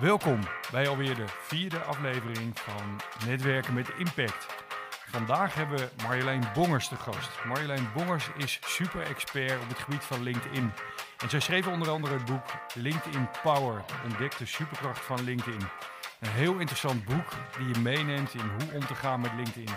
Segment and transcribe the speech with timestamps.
[0.00, 4.46] Welkom bij alweer de vierde aflevering van Netwerken met Impact.
[5.10, 7.44] Vandaag hebben we Marjolein Bongers te gast.
[7.44, 10.72] Marjolein Bongers is super-expert op het gebied van LinkedIn.
[11.18, 15.68] En zij schreef onder andere het boek LinkedIn Power, ontdek de superkracht van LinkedIn.
[16.20, 17.28] Een heel interessant boek
[17.58, 19.74] die je meeneemt in hoe om te gaan met LinkedIn.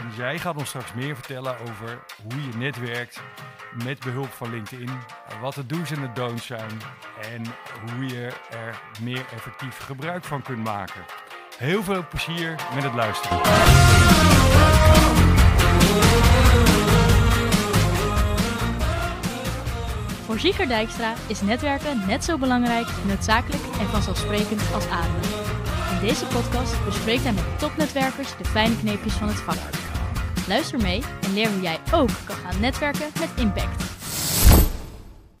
[0.00, 3.22] En zij gaat ons straks meer vertellen over hoe je netwerkt
[3.84, 4.90] met behulp van LinkedIn.
[5.40, 6.80] Wat de do's en de don'ts zijn.
[7.32, 7.42] En
[7.90, 11.04] hoe je er meer effectief gebruik van kunt maken.
[11.58, 13.38] Heel veel plezier met het luisteren.
[20.24, 25.20] Voor Zieger Dijkstra is netwerken net zo belangrijk, noodzakelijk en vanzelfsprekend als ademen.
[25.92, 29.83] In deze podcast bespreekt hij met topnetwerkers de fijne kneepjes van het vak.
[30.48, 33.82] Luister mee en leer hoe jij ook kan gaan netwerken met impact.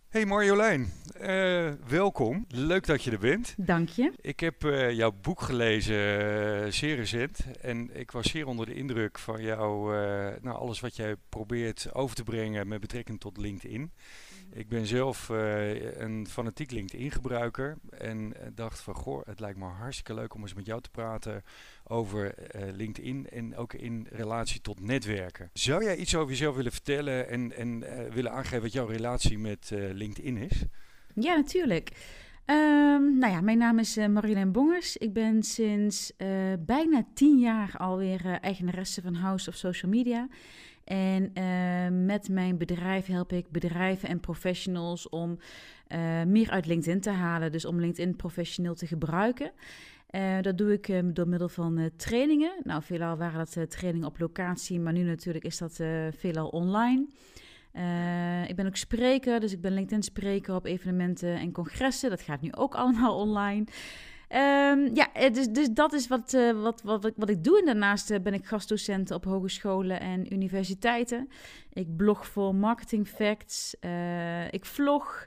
[0.08, 2.44] Hey Marjolein, uh, welkom.
[2.48, 3.54] Leuk dat je er bent.
[3.56, 4.12] Dank je.
[4.20, 7.38] Ik heb uh, jouw boek gelezen, uh, zeer recent.
[7.60, 9.92] En ik was zeer onder de indruk van jou,
[10.42, 13.92] nou, alles wat jij probeert over te brengen met betrekking tot LinkedIn.
[14.56, 20.14] Ik ben zelf uh, een fanatiek LinkedIn-gebruiker en dacht van, goh, het lijkt me hartstikke
[20.14, 21.44] leuk om eens met jou te praten
[21.84, 25.50] over uh, LinkedIn en ook in relatie tot netwerken.
[25.52, 29.70] Zou jij iets over jezelf willen vertellen en, en willen aangeven wat jouw relatie met
[29.72, 30.64] LinkedIn is?
[31.14, 31.90] Ja, natuurlijk.
[32.46, 34.96] Um, nou ja, mijn naam is uh, Bongers.
[34.96, 36.28] Ik ben sinds uh,
[36.60, 40.28] bijna tien jaar alweer uh, eigenaresse van House of Social Media.
[40.84, 41.32] En
[42.06, 45.38] met mijn bedrijf help ik bedrijven en professionals om
[46.26, 47.52] meer uit LinkedIn te halen.
[47.52, 49.52] Dus om LinkedIn professioneel te gebruiken.
[50.40, 52.52] dat doe ik door middel van trainingen.
[52.62, 55.80] Nou, veelal waren dat trainingen op locatie, maar nu natuurlijk is dat
[56.16, 57.06] veelal online.
[57.76, 62.10] Uh, ik ben ook spreker, dus ik ben LinkedIn-spreker op evenementen en congressen.
[62.10, 63.64] Dat gaat nu ook allemaal online.
[64.28, 67.58] Um, ja, dus, dus dat is wat, uh, wat, wat, wat ik doe.
[67.58, 71.28] En daarnaast ben ik gastdocent op hogescholen en universiteiten.
[71.72, 73.76] Ik blog voor Marketing Facts.
[74.50, 75.26] ik vlog.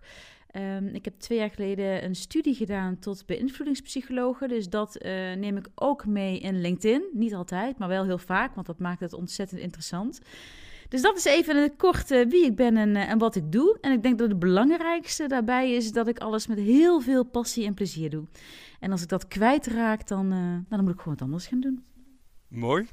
[0.52, 4.48] Um, ik heb twee jaar geleden een studie gedaan tot beïnvloedingspsychologe.
[4.48, 5.00] Dus dat
[5.36, 7.04] neem ik ook mee in LinkedIn.
[7.14, 10.22] Niet altijd, maar wel heel vaak, want dat maakt het ontzettend interessant.
[10.90, 13.78] Dus dat is even een korte wie ik ben en, uh, en wat ik doe.
[13.82, 17.66] En ik denk dat het belangrijkste daarbij is dat ik alles met heel veel passie
[17.66, 18.26] en plezier doe.
[18.80, 21.86] En als ik dat kwijtraak, dan, uh, dan moet ik gewoon wat anders gaan doen.
[22.48, 22.88] Mooi.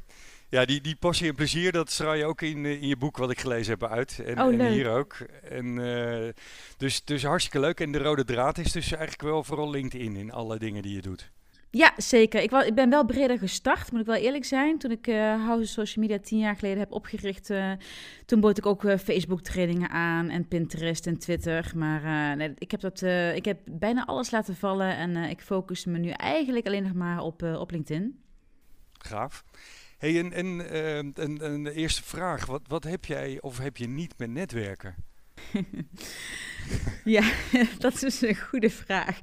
[0.49, 3.31] Ja, die, die passie en plezier, dat straal je ook in, in je boek wat
[3.31, 4.19] ik gelezen heb uit.
[4.25, 5.15] En, oh, en hier ook.
[5.43, 6.29] En, uh,
[6.77, 7.81] dus, dus hartstikke leuk.
[7.81, 11.03] En de rode draad is dus eigenlijk wel vooral LinkedIn in alle dingen die je
[11.03, 11.33] doet.
[11.77, 12.43] Ja, zeker.
[12.43, 14.79] Ik, ik, ben wel breder gestart, moet ik wel eerlijk zijn.
[14.79, 17.73] Toen ik uh, House Social Media tien jaar geleden heb opgericht, uh,
[18.27, 21.73] toen bood ik ook uh, Facebook-trainingen aan en Pinterest en Twitter.
[21.77, 23.03] Maar nee, ik, heb dat,
[23.35, 27.21] ik heb bijna alles laten vallen en ik focus me nu eigenlijk alleen nog maar
[27.21, 28.19] op, op LinkedIn.
[28.93, 29.45] Gaaf.
[29.99, 30.69] Hey, en, en,
[31.15, 34.95] en, en de eerste vraag, wat, wat heb jij of heb je niet met netwerken?
[37.17, 37.23] ja,
[37.79, 39.21] dat is een goede vraag.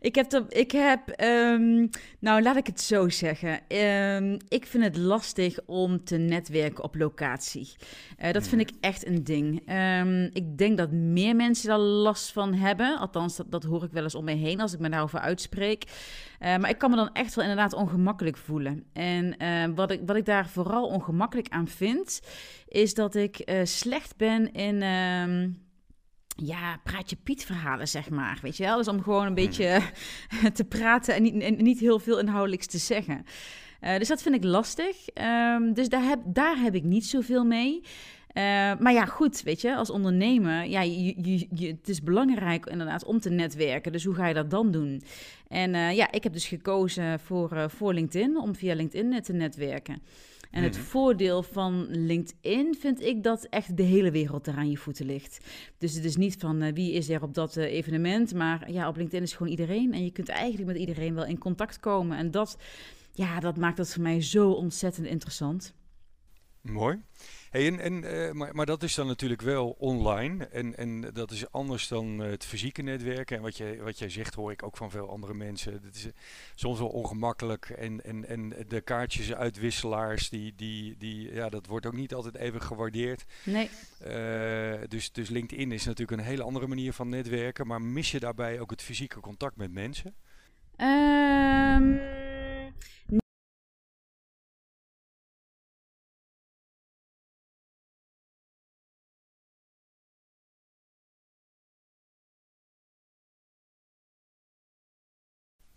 [0.00, 3.76] Ik heb, er, ik heb um, nou laat ik het zo zeggen.
[3.76, 7.74] Um, ik vind het lastig om te netwerken op locatie.
[8.22, 9.72] Uh, dat vind ik echt een ding.
[10.00, 12.98] Um, ik denk dat meer mensen daar last van hebben.
[12.98, 15.84] Althans, dat, dat hoor ik wel eens om me heen als ik me daarover uitspreek.
[15.84, 18.84] Uh, maar ik kan me dan echt wel inderdaad ongemakkelijk voelen.
[18.92, 22.20] En uh, wat, ik, wat ik daar vooral ongemakkelijk aan vind,
[22.68, 24.82] is dat ik uh, slecht ben in
[26.36, 28.38] ja, praatje Piet verhalen, zeg maar.
[28.42, 28.76] Weet je wel?
[28.76, 29.80] Dus om gewoon een beetje
[30.54, 33.24] te praten en niet, en niet heel veel inhoudelijks te zeggen.
[33.80, 34.96] Uh, dus dat vind ik lastig.
[35.14, 37.80] Um, dus daar heb, daar heb ik niet zoveel mee.
[37.82, 38.42] Uh,
[38.78, 43.04] maar ja, goed, weet je, als ondernemer, ja, je, je, je, het is belangrijk inderdaad
[43.04, 43.92] om te netwerken.
[43.92, 45.02] Dus hoe ga je dat dan doen?
[45.48, 50.02] En uh, ja, ik heb dus gekozen voor, voor LinkedIn, om via LinkedIn te netwerken.
[50.50, 50.84] En het mhm.
[50.84, 55.44] voordeel van LinkedIn vind ik dat echt de hele wereld er aan je voeten ligt.
[55.78, 58.88] Dus het is niet van uh, wie is er op dat uh, evenement, maar ja,
[58.88, 59.92] op LinkedIn is gewoon iedereen.
[59.92, 62.18] En je kunt eigenlijk met iedereen wel in contact komen.
[62.18, 62.58] En dat,
[63.12, 65.74] ja, dat maakt het voor mij zo ontzettend interessant.
[66.60, 67.00] Mooi.
[67.50, 70.44] Hey, en, en, uh, maar, maar dat is dan natuurlijk wel online.
[70.44, 73.36] En, en dat is anders dan het fysieke netwerken.
[73.36, 75.82] En wat, je, wat jij zegt hoor ik ook van veel andere mensen.
[75.82, 76.06] Dat is
[76.54, 77.68] soms wel ongemakkelijk.
[77.68, 82.36] En, en, en de kaartjes uitwisselaars, die, die, die, ja, dat wordt ook niet altijd
[82.36, 83.24] even gewaardeerd.
[83.44, 83.70] Nee.
[84.06, 87.66] Uh, dus, dus LinkedIn is natuurlijk een hele andere manier van netwerken.
[87.66, 90.14] Maar mis je daarbij ook het fysieke contact met mensen?
[90.76, 92.24] Um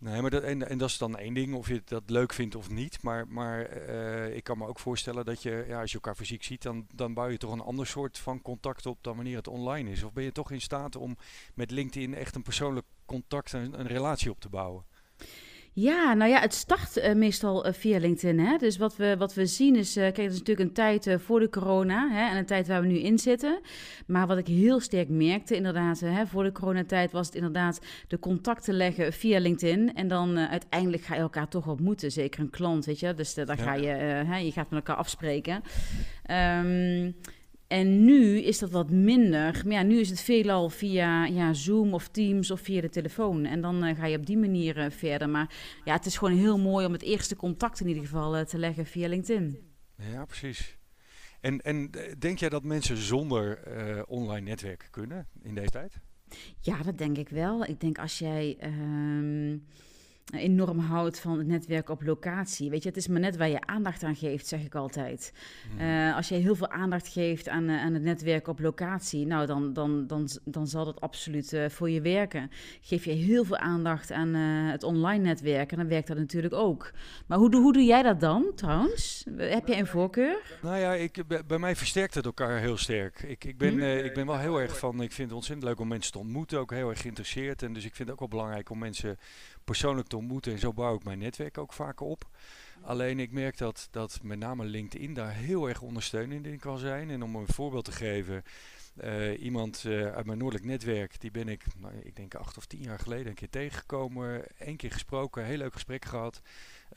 [0.00, 2.54] Nee, maar dat, en, en dat is dan één ding, of je dat leuk vindt
[2.54, 3.02] of niet.
[3.02, 6.42] Maar, maar eh, ik kan me ook voorstellen dat je, ja, als je elkaar fysiek
[6.42, 9.48] ziet, dan, dan bouw je toch een ander soort van contact op dan wanneer het
[9.48, 10.02] online is.
[10.02, 11.16] Of ben je toch in staat om
[11.54, 14.84] met LinkedIn echt een persoonlijk contact en een relatie op te bouwen?
[15.72, 18.38] Ja, nou ja, het start uh, meestal uh, via LinkedIn.
[18.38, 18.56] Hè?
[18.56, 21.40] Dus wat we, wat we zien is, uh, kijk, het is natuurlijk een tijd voor
[21.40, 23.60] de corona hè, en een tijd waar we nu in zitten.
[24.06, 28.18] Maar wat ik heel sterk merkte, inderdaad, hè, voor de coronatijd was het inderdaad de
[28.18, 29.94] contacten leggen via LinkedIn.
[29.94, 33.14] En dan uiteindelijk ga je elkaar toch ontmoeten, zeker een klant, weet je.
[33.14, 33.56] Dus ja.
[33.56, 35.62] ga je, hè, je gaat met elkaar afspreken.
[36.30, 37.14] Um,
[37.70, 39.62] en nu is dat wat minder.
[39.64, 43.44] Maar ja, nu is het veelal via ja, Zoom of Teams of via de telefoon.
[43.44, 45.28] En dan uh, ga je op die manier uh, verder.
[45.28, 48.44] Maar ja, het is gewoon heel mooi om het eerste contact in ieder geval uh,
[48.44, 49.58] te leggen via LinkedIn.
[50.12, 50.78] Ja, precies.
[51.40, 53.58] En, en denk jij dat mensen zonder
[54.06, 56.00] online netwerk kunnen in deze tijd?
[56.60, 57.64] Ja, dat denk ik wel.
[57.64, 58.58] Ik denk als jij...
[58.62, 59.58] Uh,
[60.32, 62.70] enorm houdt van het netwerk op locatie.
[62.70, 65.32] Weet je, het is maar net waar je aandacht aan geeft, zeg ik altijd.
[65.74, 65.84] Mhm.
[65.84, 69.46] Uh, als je heel veel aandacht geeft aan, uh, aan het netwerk op locatie, nou,
[69.46, 72.50] dan, dan, dan, dan zal dat absoluut uh, voor je werken.
[72.80, 76.90] Geef je heel veel aandacht aan het online netwerk, en dan werkt dat natuurlijk ook.
[77.26, 79.24] Maar hoe, hoe doe jij dat dan, trouwens?
[79.36, 80.58] Heb je een voorkeur?
[80.62, 83.22] Nou ja, ik, bij mij versterkt het elkaar heel sterk.
[83.22, 84.04] Ik, ik, ben, hmm.
[84.04, 86.58] ik ben wel heel erg van, ik vind het ontzettend leuk om mensen te ontmoeten,
[86.58, 87.62] ook heel erg geïnteresseerd.
[87.62, 89.18] En dus ik vind het ook wel belangrijk om mensen
[89.64, 90.52] persoonlijk te ontmoeten.
[90.52, 92.28] En zo bouw ik mijn netwerk ook vaker op.
[92.82, 97.10] Alleen ik merk dat, dat met name LinkedIn daar heel erg ondersteunend in kan zijn.
[97.10, 98.42] En om een voorbeeld te geven.
[99.04, 102.66] Uh, iemand uh, uit mijn noordelijk netwerk, die ben ik, nou, ik denk acht of
[102.66, 104.44] tien jaar geleden een keer tegengekomen.
[104.58, 106.42] Eén keer gesproken, heel leuk gesprek gehad.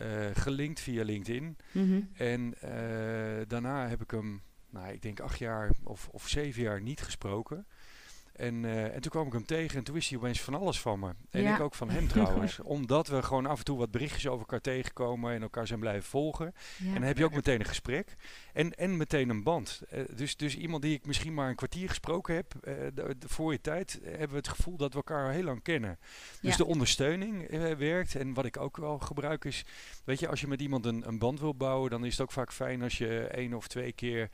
[0.01, 1.57] Uh, gelinkt via LinkedIn.
[1.71, 2.09] Mm -hmm.
[2.13, 2.53] En
[3.47, 7.65] daarna heb ik hem, nou, ik denk acht jaar of, of zeven jaar niet gesproken.
[8.33, 10.79] En, uh, en toen kwam ik hem tegen en toen wist hij opeens van alles
[10.79, 11.11] van me.
[11.29, 12.59] En ik ook van hem trouwens.
[12.59, 16.09] Omdat we gewoon af en toe wat berichtjes over elkaar tegenkomen en elkaar zijn blijven
[16.09, 16.53] volgen.
[16.79, 18.15] En dan heb je ook meteen een gesprek.
[18.53, 19.81] En, en meteen een band.
[19.93, 23.29] Uh, dus, dus iemand die ik misschien maar een kwartier gesproken heb, uh, de, de,
[23.29, 25.99] voor je tijd, hebben we het gevoel dat we elkaar heel lang kennen.
[26.41, 26.57] Dus ja.
[26.57, 28.15] de ondersteuning werkt.
[28.15, 29.65] En wat ik ook wel gebruik is,
[30.05, 32.31] weet je, als je met iemand een, een band wil bouwen, dan is het ook
[32.31, 34.29] vaak fijn als je één of twee keer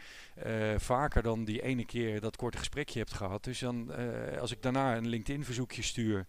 [0.77, 3.44] vaker dan die ene keer dat korte gesprekje hebt gehad.
[3.44, 3.92] Dus dan
[4.39, 6.25] als ik daarna een LinkedIn-verzoekje stuur,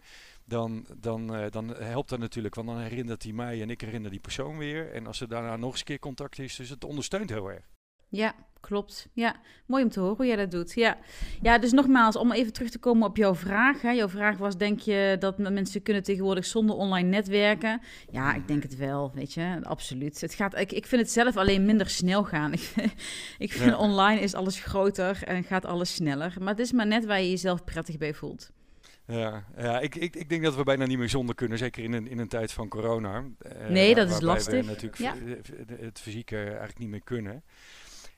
[0.50, 2.54] dan, dan, uh, dan helpt dat natuurlijk.
[2.54, 4.92] Want dan herinnert hij mij en ik herinner die persoon weer.
[4.92, 7.64] En als er daarna nog eens een keer contact is, dus het ondersteunt heel erg.
[8.10, 9.08] Ja, klopt.
[9.12, 9.36] Ja,
[9.66, 10.72] mooi om te horen hoe jij dat doet.
[10.74, 10.98] Ja,
[11.42, 13.82] ja dus nogmaals, om even terug te komen op jouw vraag.
[13.82, 13.90] Hè.
[13.90, 17.80] Jouw vraag was, denk je dat mensen kunnen tegenwoordig zonder online netwerken?
[18.10, 20.20] Ja, ik denk het wel, weet je, absoluut.
[20.20, 22.52] Het gaat, ik, ik vind het zelf alleen minder snel gaan.
[23.38, 26.34] ik vind online is alles groter en gaat alles sneller.
[26.38, 28.50] Maar het is maar net waar je jezelf prettig bij voelt.
[29.06, 31.92] Ja, ja ik, ik, ik denk dat we bijna niet meer zonder kunnen, zeker in
[31.92, 33.24] een, in een tijd van corona.
[33.46, 34.54] Uh, nee, dat is lastig.
[34.54, 35.14] We natuurlijk ja.
[35.80, 37.42] het fysieke eigenlijk niet meer kunnen.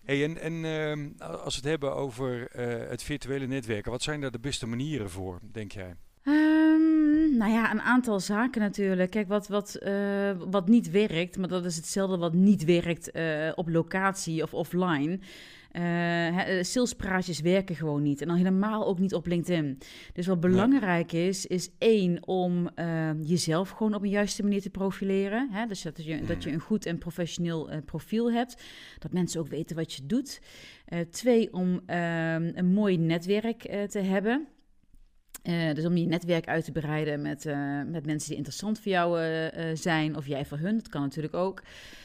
[0.05, 4.21] Hey, en en uh, als we het hebben over uh, het virtuele netwerken, wat zijn
[4.21, 5.95] daar de beste manieren voor, denk jij?
[6.25, 9.11] Um, nou ja, een aantal zaken natuurlijk.
[9.11, 13.53] Kijk, wat, wat, uh, wat niet werkt, maar dat is hetzelfde wat niet werkt uh,
[13.55, 15.21] op locatie of offline.
[15.73, 18.21] Uh, salespraatjes werken gewoon niet.
[18.21, 19.79] En dan helemaal ook niet op LinkedIn.
[20.13, 24.71] Dus wat belangrijk is, is één om uh, jezelf gewoon op een juiste manier te
[24.71, 25.49] profileren.
[25.51, 25.67] Hè?
[25.67, 28.63] Dus dat je, dat je een goed en professioneel uh, profiel hebt.
[28.99, 30.41] Dat mensen ook weten wat je doet.
[31.11, 34.47] twee, om ehm, een mooi netwerk te hebben.
[35.43, 38.93] Uh, dus om je netwerk uit te breiden met, uh, met mensen die interessant voor
[38.93, 41.63] jou uh, zijn, of jij voor hun, dat kan natuurlijk ook.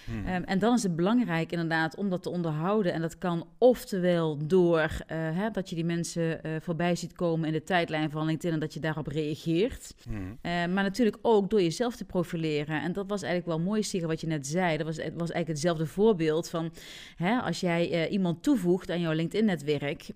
[0.08, 0.36] Hmm.
[0.36, 2.94] Um, en dan is het belangrijk inderdaad om dat te onderhouden.
[2.94, 7.64] En dat kan oftewel door hè, dat je die mensen voorbij ziet komen in de
[7.64, 9.96] tijdlijn van LinkedIn en dat je daarop reageert.
[10.04, 10.38] Hmm.
[10.42, 12.82] maar natuurlijk ook door jezelf te profileren.
[12.82, 14.78] En dat was eigenlijk wel mooi, Sigrid, wat je net zei.
[14.78, 16.72] Dat was, was eigenlijk hetzelfde voorbeeld van
[17.16, 20.10] hè, als jij iemand toevoegt aan jouw LinkedIn-netwerk.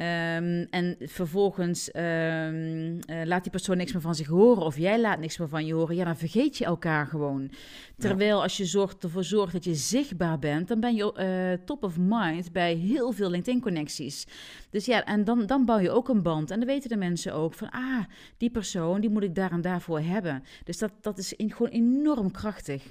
[0.00, 5.00] Um, en vervolgens um, uh, laat die persoon niks meer van zich horen of jij
[5.00, 7.50] laat niks meer van je horen, ja, dan vergeet je elkaar gewoon.
[7.98, 11.14] Terwijl als je zorgt, ervoor zorgt dat je zichtbaar bent, dan ben je
[11.58, 14.26] uh, top of mind bij heel veel LinkedIn-connecties.
[14.70, 16.50] Dus ja, en dan, dan bouw je ook een band.
[16.50, 18.04] En dan weten de mensen ook van, ah,
[18.36, 20.44] die persoon, die moet ik daar en daarvoor hebben.
[20.64, 22.84] Dus dat, dat is in, gewoon enorm krachtig.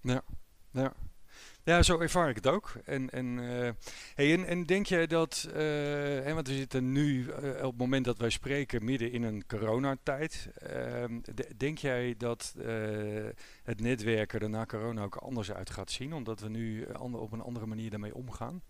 [0.00, 0.22] Ja,
[0.72, 0.92] ja.
[1.70, 2.72] Ja, zo ervaar ik het ook.
[2.84, 3.70] En, en, uh,
[4.14, 7.32] hey, en, en, denk jij dat, hè, want we zitten nu uh,
[7.64, 10.48] op het moment dat wij spreken midden in een coronatijd.
[10.58, 11.20] Ehm,
[11.56, 12.54] denk jij dat
[13.62, 17.42] het netwerken er na corona ook anders uit gaat zien, omdat we nu op een
[17.42, 18.62] andere manier daarmee omgaan?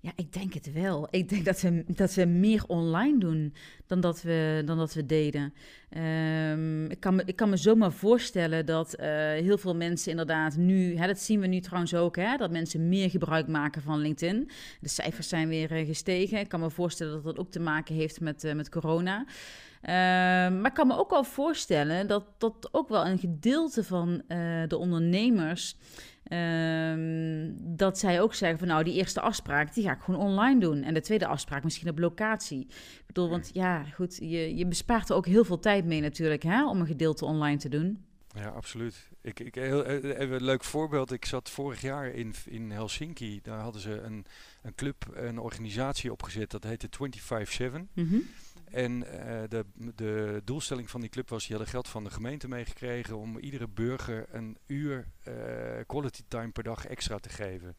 [0.00, 1.08] Ja, ik denk het wel.
[1.10, 3.54] Ik denk dat we, dat we meer online doen
[3.86, 5.54] dan dat we, dan dat we deden.
[5.88, 10.56] Ehm, ik, kan me, ik kan me zomaar voorstellen dat uh, heel veel mensen inderdaad
[10.56, 13.98] nu, hè, dat zien we nu trouwens ook, hè, dat mensen meer gebruik maken van
[13.98, 14.50] LinkedIn.
[14.80, 16.38] De cijfers zijn weer uh, gestegen.
[16.38, 19.24] Ik kan me voorstellen dat dat ook te maken heeft met, uh, met corona.
[19.82, 24.22] Ehm, maar ik kan me ook wel voorstellen dat dat ook wel een gedeelte van
[24.68, 25.76] de ondernemers
[26.32, 30.60] Um, dat zij ook zeggen van nou, die eerste afspraak, die ga ik gewoon online
[30.60, 30.82] doen.
[30.82, 32.60] En de tweede afspraak misschien op locatie.
[32.60, 36.42] Ik bedoel, want ja, goed, je, je bespaart er ook heel veel tijd mee natuurlijk,
[36.42, 38.04] hè, om een gedeelte online te doen.
[38.34, 39.08] Ja, absoluut.
[39.22, 41.12] Ik, ik, heel, eh, even een leuk voorbeeld.
[41.12, 43.40] Ik zat vorig jaar in, in Helsinki.
[43.42, 44.24] Daar hadden ze een,
[44.62, 46.50] een club, een organisatie opgezet.
[46.50, 47.72] Dat heette 25-7.
[47.94, 48.28] Mm -hmm.
[48.72, 49.08] En uh,
[49.48, 49.64] de,
[49.94, 53.68] de doelstelling van die club was, die hadden geld van de gemeente meegekregen om iedere
[53.68, 55.34] burger een uur uh,
[55.86, 57.76] quality time per dag extra te geven.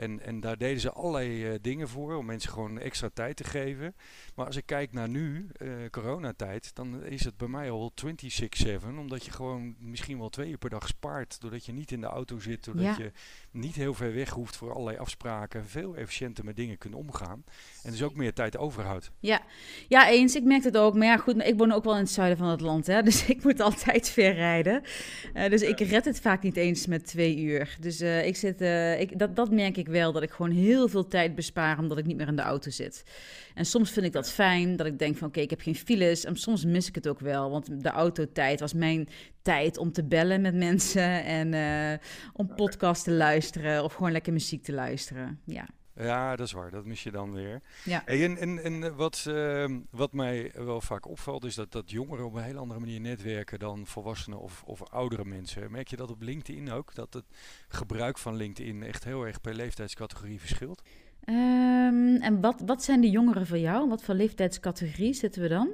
[0.00, 3.44] En, en daar deden ze allerlei uh, dingen voor om mensen gewoon extra tijd te
[3.44, 3.94] geven.
[4.34, 8.98] Maar als ik kijk naar nu, uh, coronatijd, dan is het bij mij al 26-7.
[8.98, 11.40] Omdat je gewoon misschien wel twee uur per dag spaart.
[11.40, 12.96] Doordat je niet in de auto zit, doordat ja.
[12.98, 13.12] je
[13.50, 15.66] niet heel ver weg hoeft voor allerlei afspraken.
[15.66, 17.44] Veel efficiënter met dingen kunt omgaan.
[17.82, 19.10] En dus ook meer tijd overhoudt.
[19.18, 19.42] Ja.
[19.88, 20.34] ja, eens.
[20.34, 20.94] Ik merk het ook.
[20.94, 22.86] Maar ja, goed, ik woon ook wel in het zuiden van het land.
[22.86, 24.82] Hè, dus ik moet altijd ver rijden.
[25.34, 27.76] Uh, dus ik red het vaak niet eens met twee uur.
[27.80, 28.60] Dus ik zit,
[29.00, 32.06] ik, dat, dat merk ik wel dat ik gewoon heel veel tijd bespaar omdat ik
[32.06, 33.04] niet meer in de auto zit.
[33.54, 36.24] En soms vind ik dat fijn, dat ik denk van oké, ik heb geen files.
[36.24, 39.08] En soms mis ik het ook wel, want de autotijd was mijn
[39.42, 41.98] tijd om te bellen met mensen en uh,
[42.32, 45.40] om podcast te luisteren of gewoon lekker muziek te luisteren.
[45.44, 45.68] Ja.
[46.00, 46.70] Ja, dat is waar.
[46.70, 47.60] Dat mis je dan weer.
[47.84, 48.06] Ja.
[48.06, 52.34] En, en, en wat, uh, wat mij wel vaak opvalt, is dat, dat jongeren op
[52.34, 55.70] een hele andere manier netwerken dan volwassenen of, of oudere mensen.
[55.70, 56.94] Merk je dat op LinkedIn ook?
[56.94, 57.24] Dat het
[57.68, 60.82] gebruik van LinkedIn echt heel erg per leeftijdscategorie verschilt?
[61.24, 63.88] Um, en wat, wat zijn de jongeren voor jou?
[63.88, 65.68] Wat voor leeftijdscategorie zitten we dan?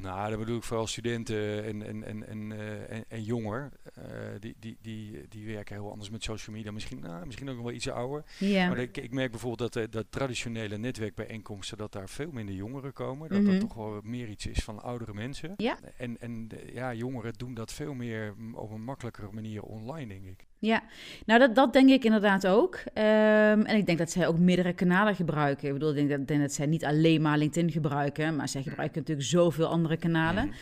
[0.00, 3.72] Nou, dat bedoel ik vooral studenten en, en, en, en, uh, en, en jonger.
[3.98, 4.04] Uh,
[4.40, 6.72] die, die, die, die werken heel anders met social media.
[6.72, 8.24] Misschien, nou, misschien ook nog wel iets ouder.
[8.38, 8.68] Yeah.
[8.68, 11.78] Maar ik, ik merk bijvoorbeeld dat, uh, dat traditionele netwerkbijeenkomsten...
[11.78, 13.28] dat daar veel minder jongeren komen.
[13.28, 13.58] Dat mm -hmm.
[13.58, 15.56] dat toch wel meer iets is van oudere mensen.
[15.96, 20.46] En, en ja, jongeren doen dat veel meer op een makkelijkere manier online, denk ik.
[20.60, 20.82] Ja,
[21.26, 22.74] nou dat, dat denk ik inderdaad ook.
[22.74, 25.66] Um, en ik denk dat zij ook meerdere kanalen gebruiken.
[25.66, 28.62] Ik bedoel, ik denk dat, denk dat zij niet alleen maar LinkedIn gebruiken, maar zij
[28.62, 30.44] gebruiken natuurlijk zoveel andere kanalen.
[30.44, 30.52] Mm.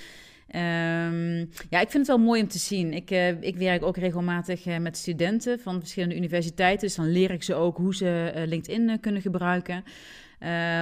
[0.54, 2.92] Um, ja, ik vind het wel mooi om te zien.
[2.92, 6.86] Ik, uh, ik werk ook regelmatig uh, met studenten van verschillende universiteiten.
[6.86, 9.84] Dus dan leer ik ze ook hoe ze uh, LinkedIn kunnen gebruiken.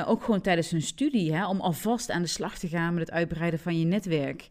[0.06, 3.16] ook gewoon tijdens hun studie, hè, om alvast aan de slag te gaan met het
[3.16, 4.48] uitbreiden van je netwerk.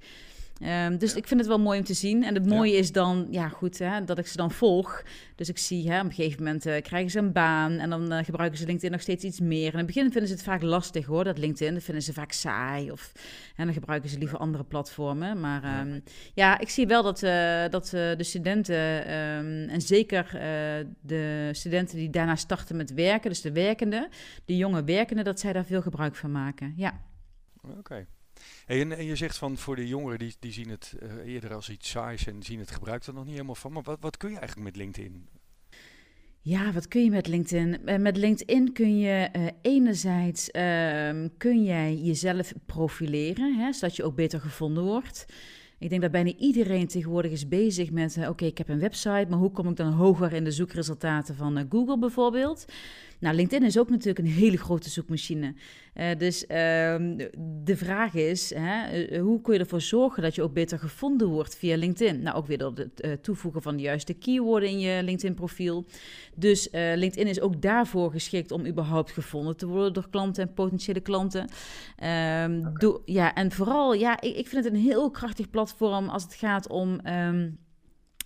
[0.61, 1.17] Um, dus ja.
[1.17, 2.23] ik vind het wel mooi om te zien.
[2.23, 2.77] En het mooie ja.
[2.77, 5.03] is dan, ja goed, hè, dat ik ze dan volg.
[5.35, 8.13] Dus ik zie, hè, op een gegeven moment uh, krijgen ze een baan en dan
[8.13, 9.65] uh, gebruiken ze LinkedIn nog steeds iets meer.
[9.65, 11.73] En in het begin vinden ze het vaak lastig hoor, dat LinkedIn.
[11.73, 13.11] Dat vinden ze vaak saai of
[13.55, 15.39] en dan gebruiken ze liever andere platformen.
[15.39, 16.01] Maar um, ja.
[16.33, 20.27] ja, ik zie wel dat, uh, dat de studenten, um, en zeker
[21.01, 24.07] de studenten die daarna starten met werken, dus de werkenden,
[24.45, 26.73] de jonge werkenden, dat zij daar veel gebruik van maken.
[26.75, 27.01] Ja.
[27.61, 27.77] Oké.
[27.77, 28.05] Okay.
[28.65, 31.89] En, je zegt van voor de jongeren die, die zien het uh, eerder als iets
[31.89, 33.71] saais en zien het gebruik er nog niet helemaal van.
[33.71, 35.27] Maar wat, wat kun je eigenlijk met LinkedIn?
[36.45, 37.77] Ja, wat kun je met LinkedIn?
[37.85, 44.03] Uh, met LinkedIn kun je uh, enerzijds uh, kun jij jezelf profileren, hè, zodat je
[44.03, 45.25] ook beter gevonden wordt.
[45.79, 49.39] Ik denk dat bijna iedereen tegenwoordig is bezig met, oké, ik heb een website, maar
[49.39, 52.65] hoe kom ik dan hoger in de zoekresultaten van Google bijvoorbeeld?
[53.23, 55.53] Nou, LinkedIn is ook natuurlijk een hele grote zoekmachine.
[55.95, 56.47] Uh, dus uh,
[57.63, 61.27] de vraag is, hè, eh, hoe kun je ervoor zorgen dat je ook beter gevonden
[61.27, 62.21] wordt via LinkedIn?
[62.21, 65.85] Nou, ook weer door het uh, toevoegen van de juiste keyworden in je LinkedIn-profiel.
[66.35, 70.99] Dus LinkedIn is ook daarvoor geschikt om überhaupt gevonden te worden door klanten en potentiële
[70.99, 71.41] klanten.
[71.41, 71.47] Um,
[72.59, 72.73] okay.
[72.73, 76.33] do, ja, en vooral, ja, ik, ik, vind het een heel krachtig platform als het
[76.33, 76.99] gaat om...
[77.07, 77.61] Um,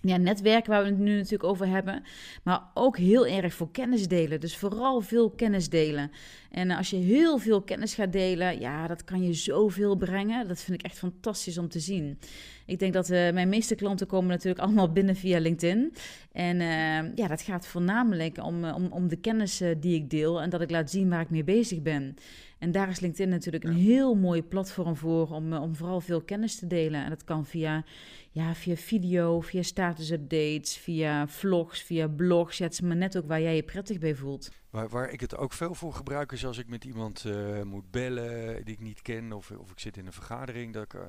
[0.00, 2.02] ja, netwerken waar we het nu natuurlijk over hebben.
[2.42, 4.40] Maar ook heel erg voor kennis delen.
[4.40, 6.10] Dus vooral veel kennis delen.
[6.50, 10.48] En als je heel veel kennis gaat delen, ja, dat kan je zoveel brengen.
[10.48, 12.18] Dat vind ik echt fantastisch om te zien.
[12.66, 15.94] Ik denk dat uh, mijn meeste klanten komen natuurlijk allemaal binnen via LinkedIn.
[16.32, 20.50] En uh, ja, dat gaat voornamelijk om, om, om de kennis die ik deel en
[20.50, 22.16] dat ik laat zien waar ik mee bezig ben.
[22.58, 26.58] En daar is LinkedIn natuurlijk een heel mooi platform voor om, om vooral veel kennis
[26.58, 27.04] te delen.
[27.04, 27.84] En dat kan via,
[28.30, 32.58] ja, via video, via status-updates, via vlogs, via blogs.
[32.58, 34.50] Ja, het is maar net ook waar jij je prettig bij voelt.
[34.70, 37.90] Waar, waar ik het ook veel voor gebruik is als ik met iemand uh, moet
[37.90, 41.02] bellen die ik niet ken of, of ik zit in een vergadering, dat ik uh,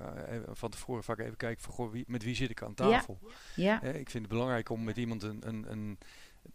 [0.47, 3.19] van tevoren vaak even kijk van goh, wie, met wie zit ik aan tafel.
[3.55, 3.79] Ja.
[3.81, 3.83] ja.
[3.83, 5.97] Uh, ik vind het belangrijk om met iemand een, een, een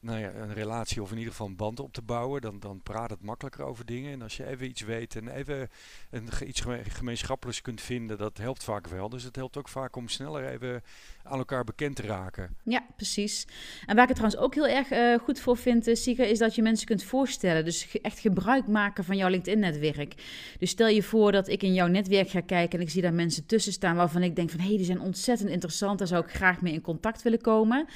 [0.00, 2.40] nou ja, een relatie of in ieder geval een band op te bouwen.
[2.40, 4.12] Dan, dan praat het makkelijker over dingen.
[4.12, 5.68] En als je even iets weet en even
[6.10, 9.08] een, iets gemeenschappelijks kunt vinden, dat helpt vaak wel.
[9.08, 10.82] Dus het helpt ook vaak om sneller even
[11.22, 12.56] aan elkaar bekend te raken.
[12.64, 13.46] Ja, precies.
[13.86, 16.38] En waar ik het trouwens ook heel erg uh, goed voor vind, uh, Sika, is
[16.38, 17.64] dat je mensen kunt voorstellen.
[17.64, 20.14] Dus echt gebruik maken van jouw LinkedIn-netwerk.
[20.58, 23.14] Dus stel je voor dat ik in jouw netwerk ga kijken en ik zie daar
[23.14, 26.24] mensen tussen staan waarvan ik denk van hé, hey, die zijn ontzettend interessant, daar zou
[26.24, 27.86] ik graag mee in contact willen komen.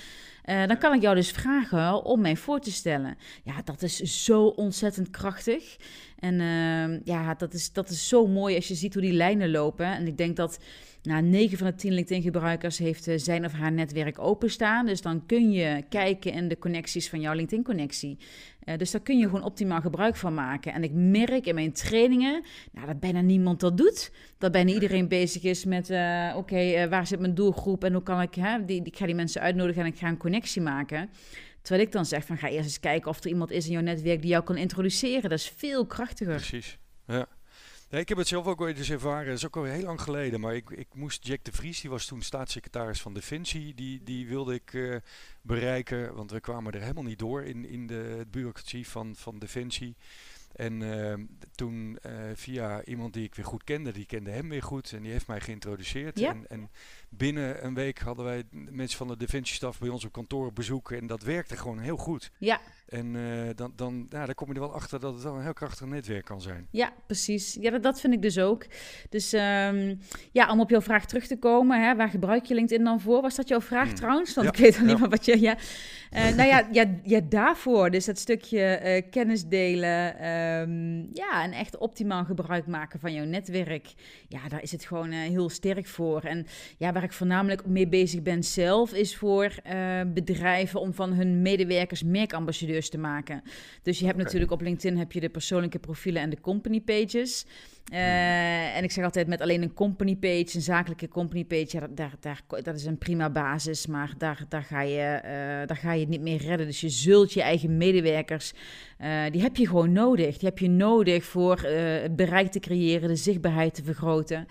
[0.49, 3.19] Uh, dan kan ik jou dus vragen om mij voor te stellen.
[3.43, 5.77] Ja, dat is zo ontzettend krachtig.
[6.19, 9.51] En uh, ja, dat is, dat is zo mooi als je ziet hoe die lijnen
[9.51, 9.87] lopen.
[9.87, 10.59] En ik denk dat
[11.03, 14.87] nou, 9 van de 10 LinkedIn-gebruikers heeft uh, zijn of haar netwerk openstaan.
[14.87, 18.19] Dus dan kun je kijken in de connecties van jouw LinkedIn-connectie.
[18.65, 20.73] Uh, dus daar kun je gewoon optimaal gebruik van maken.
[20.73, 24.13] En ik merk in mijn trainingen nou, dat bijna niemand dat doet.
[24.39, 28.21] Dat bijna iedereen bezig is met: uh, oké, waar zit mijn doelgroep en hoe kan
[28.21, 31.11] ik, hè, die, ik ga die mensen uitnodigen en ik ga een connectie maken.
[31.63, 33.83] Terwijl ik dan zeg: van ga eerst eens kijken of er iemand is in jouw
[33.83, 35.31] netwerk die jou kan introduceren.
[35.31, 36.35] Dat is veel krachtiger.
[36.35, 36.79] Precies.
[37.07, 37.27] Ja.
[37.91, 39.27] Nee, ik heb het zelf ook ooit eens ervaren.
[39.27, 40.41] Dat is ook al heel lang geleden.
[40.41, 43.75] Maar ik, ik moest Jack de Vries, die was toen staatssecretaris van Defensie.
[43.75, 44.97] Die, die wilde ik uh,
[45.43, 46.15] bereiken.
[46.15, 49.97] Want we kwamen er helemaal niet door in, in de bureaucratie van, van Defensie.
[50.53, 51.15] En uh,
[51.55, 54.93] toen uh, via iemand die ik weer goed kende, die kende hem weer goed.
[54.93, 56.19] En die heeft mij geïntroduceerd.
[56.19, 56.31] Ja.
[56.31, 56.71] En, en
[57.09, 60.99] binnen een week hadden wij mensen van de defensiestaf bij ons op kantoor bezoeken.
[60.99, 62.31] En dat werkte gewoon heel goed.
[62.39, 62.61] Ja.
[62.89, 65.43] En uh, dan, dan, ja, dan kom je er wel achter dat het wel een
[65.43, 66.67] heel krachtig netwerk kan zijn.
[66.71, 67.57] Ja, precies.
[67.61, 68.67] Ja, dat, dat vind ik dus ook.
[69.09, 69.99] Dus um,
[70.33, 73.23] ja, om op jouw vraag terug te komen, hè, waar gebruik je LinkedIn dan voor?
[73.23, 73.95] Was dat jouw vraag hmm.
[73.95, 74.35] trouwens?
[74.35, 74.53] Want ja.
[74.53, 75.41] ik weet al niet meer wat je...
[75.41, 75.57] Ja.
[76.13, 77.91] Uh, nou ja, ja, ja, daarvoor.
[77.91, 80.27] Dus dat stukje uh, kennis delen.
[80.29, 83.93] Um, ja, en echt optimaal gebruik maken van jouw netwerk.
[84.29, 86.21] Ja, daar is het gewoon heel sterk voor.
[86.21, 86.47] En
[86.79, 91.43] ja, waar ik voornamelijk mee bezig ben zelf, is voor uh, bedrijven om van hun
[91.43, 93.43] medewerkers merkambassadeurs te maken.
[93.83, 97.47] Dus je hebt natuurlijk op LinkedIn heb je de persoonlijke profielen en de company pages.
[97.93, 102.15] Uh, en ik zeg altijd met alleen een company page, een zakelijke company page, daar,
[102.21, 106.01] daar, dat is een prima basis, maar daar, daar, ga je, uh, daar ga je
[106.01, 106.67] het niet meer redden.
[106.67, 108.53] Dus je zult je eigen medewerkers,
[109.01, 110.39] uh, die heb je gewoon nodig.
[110.39, 114.47] Die heb je nodig voor het bereik te creëren, de zichtbaarheid te vergroten.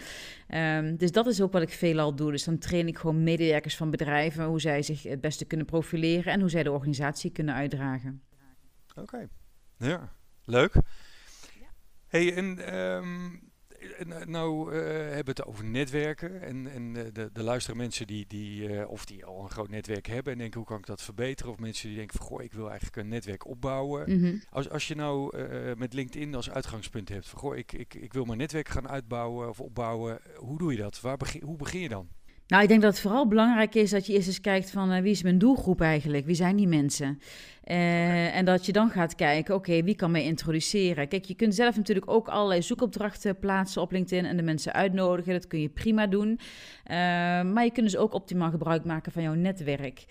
[0.49, 2.31] Um, dus dat is ook wat ik veelal doe.
[2.31, 6.33] Dus dan train ik gewoon medewerkers van bedrijven, hoe zij zich het beste kunnen profileren
[6.33, 8.21] en hoe zij de organisatie kunnen uitdragen.
[8.95, 9.27] Oké,
[9.77, 10.13] ja,
[10.45, 10.73] leuk.
[12.07, 13.39] Hey, en um,
[14.25, 16.41] nou uh, hebben we het over netwerken.
[16.41, 19.69] En, en uh, de, de luisteren mensen die, die uh, of die al een groot
[19.69, 21.51] netwerk hebben en denken hoe kan ik dat verbeteren.
[21.51, 24.01] Of mensen die denken van goh, ik wil eigenlijk een netwerk opbouwen.
[24.01, 24.17] Mhm.
[24.17, 24.41] Mm -hmm.
[24.49, 25.37] als, als je nou
[25.77, 29.49] met LinkedIn als uitgangspunt hebt van goh, ik, ik, ik wil mijn netwerk gaan uitbouwen
[29.49, 30.19] of opbouwen.
[30.35, 31.01] Hoe doe je dat?
[31.01, 32.07] Waar begin, hoe begin je dan?
[32.47, 35.01] Nou, ik denk dat het vooral belangrijk is dat je eerst eens kijkt van uh,
[35.01, 36.25] wie is mijn doelgroep eigenlijk?
[36.25, 37.19] Wie zijn die mensen?
[37.65, 41.07] Uh, en dat je dan gaat kijken, oké, wie kan mij introduceren?
[41.07, 45.33] Kijk, je kunt zelf natuurlijk ook allerlei zoekopdrachten plaatsen op LinkedIn en de mensen uitnodigen.
[45.33, 46.27] Dat kun je prima doen.
[46.29, 46.95] Uh,
[47.41, 50.05] maar je kunt dus ook optimaal gebruik maken van jouw netwerk.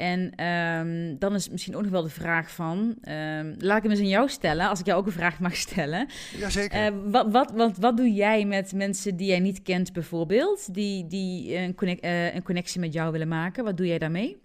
[0.00, 3.90] En um, dan is misschien ook nog wel de vraag van, um, laat ik hem
[3.90, 6.08] eens aan jou stellen, als ik jou ook een vraag mag stellen.
[6.36, 6.92] Jazeker.
[6.92, 11.06] Uh, wat, wat, wat, wat doe jij met mensen die jij niet kent bijvoorbeeld, die,
[11.06, 13.64] die een, connect, uh, een connectie met jou willen maken?
[13.64, 14.42] Wat doe jij daarmee?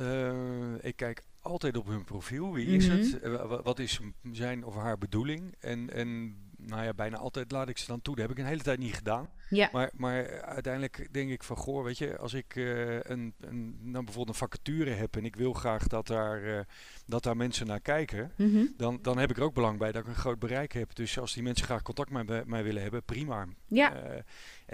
[0.00, 0.32] Uh,
[0.80, 2.52] ik kijk altijd op hun profiel.
[2.52, 3.40] Wie is mm -hmm.
[3.50, 3.62] het?
[3.62, 4.00] Wat is
[4.32, 5.54] zijn of haar bedoeling?
[5.60, 8.14] En, en nou ja, bijna altijd laat ik ze dan toe.
[8.14, 9.28] Dat heb ik een hele tijd niet gedaan.
[9.54, 9.68] Ja.
[9.72, 14.04] Maar, maar uiteindelijk denk ik van, goh, weet je, als ik uh, een, een, nou
[14.04, 16.60] bijvoorbeeld een vacature heb en ik wil graag dat daar, uh,
[17.06, 18.74] dat daar mensen naar kijken, mm -hmm.
[18.76, 20.94] dan, dan heb ik er ook belang bij dat ik een groot bereik heb.
[20.94, 23.46] Dus als die mensen graag contact met mij willen hebben, prima.
[23.66, 24.04] Ja.
[24.04, 24.18] Uh,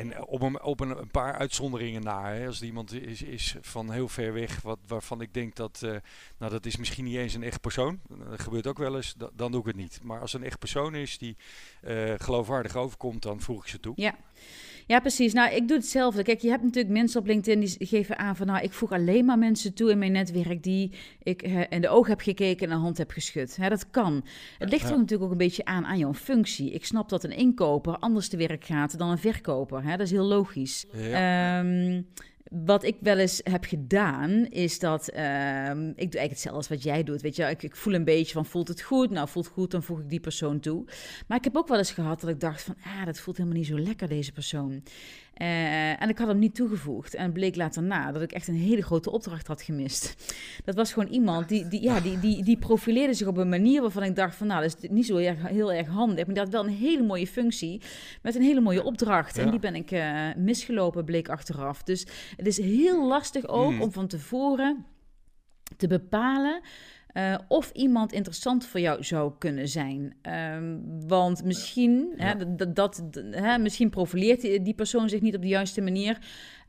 [0.01, 2.33] en op een, op een, een paar uitzonderingen na.
[2.33, 5.81] Hè, als er iemand is, is van heel ver weg, wat, waarvan ik denk dat,
[5.85, 5.91] uh,
[6.39, 8.01] nou dat is misschien niet eens een echt persoon.
[8.31, 10.01] Dat gebeurt ook wel eens, da, dan doe ik het niet.
[10.03, 11.37] Maar als een echt persoon is die
[11.85, 13.93] uh, geloofwaardig overkomt, dan voeg ik ze toe.
[13.97, 14.15] Ja.
[14.91, 15.33] Ja, precies.
[15.33, 16.23] Nou, ik doe hetzelfde.
[16.23, 18.47] Kijk, je hebt natuurlijk mensen op LinkedIn die geven aan van...
[18.47, 20.63] nou, ik voeg alleen maar mensen toe in mijn netwerk...
[20.63, 23.69] die ik uh, in de oog heb gekeken en een hand heb geschud.
[23.69, 24.25] Dat kan.
[24.59, 24.97] Het ligt er ja.
[24.97, 26.71] natuurlijk ook een beetje aan aan jouw functie.
[26.71, 29.85] Ik snap dat een inkoper anders te werk gaat dan een verkoper.
[29.85, 29.90] Hè?
[29.97, 30.85] Dat is heel logisch.
[30.93, 31.59] Ja.
[31.59, 32.07] Um,
[32.51, 35.19] wat ik wel eens heb gedaan, is dat um,
[35.89, 37.21] ik doe eigenlijk hetzelfde als wat jij doet.
[37.21, 39.11] Weet je, ik, ik, voel een beetje van voelt het goed?
[39.11, 40.85] Nou, voelt goed, dan voeg ik die persoon toe.
[41.27, 43.59] Maar ik heb ook wel eens gehad dat ik dacht van, ah, dat voelt helemaal
[43.59, 44.83] niet zo lekker deze persoon.
[45.43, 47.15] Uh, en ik had hem niet toegevoegd.
[47.15, 50.33] En het bleek later na dat ik echt een hele grote opdracht had gemist.
[50.65, 53.81] Dat was gewoon iemand die, die, ja, die, die, die profileerde zich op een manier
[53.81, 56.27] waarvan ik dacht van, nou, dat is niet zo heel, heel erg handig.
[56.27, 57.83] Maar die had wel een hele mooie functie
[58.23, 59.37] met een hele mooie opdracht.
[59.37, 59.43] Ja.
[59.43, 61.83] En die ben ik uh, misgelopen, bleek achteraf.
[61.83, 63.83] Dus het is heel lastig ook mm.
[63.83, 64.87] om van tevoren
[65.77, 66.61] te bepalen
[67.15, 70.15] Uh, of iemand interessant voor jou zou kunnen zijn.
[70.23, 75.43] Ehm, want misschien, Hè, dat, dat, hè, misschien profileert die, die, persoon zich niet op
[75.43, 76.19] de juiste manier.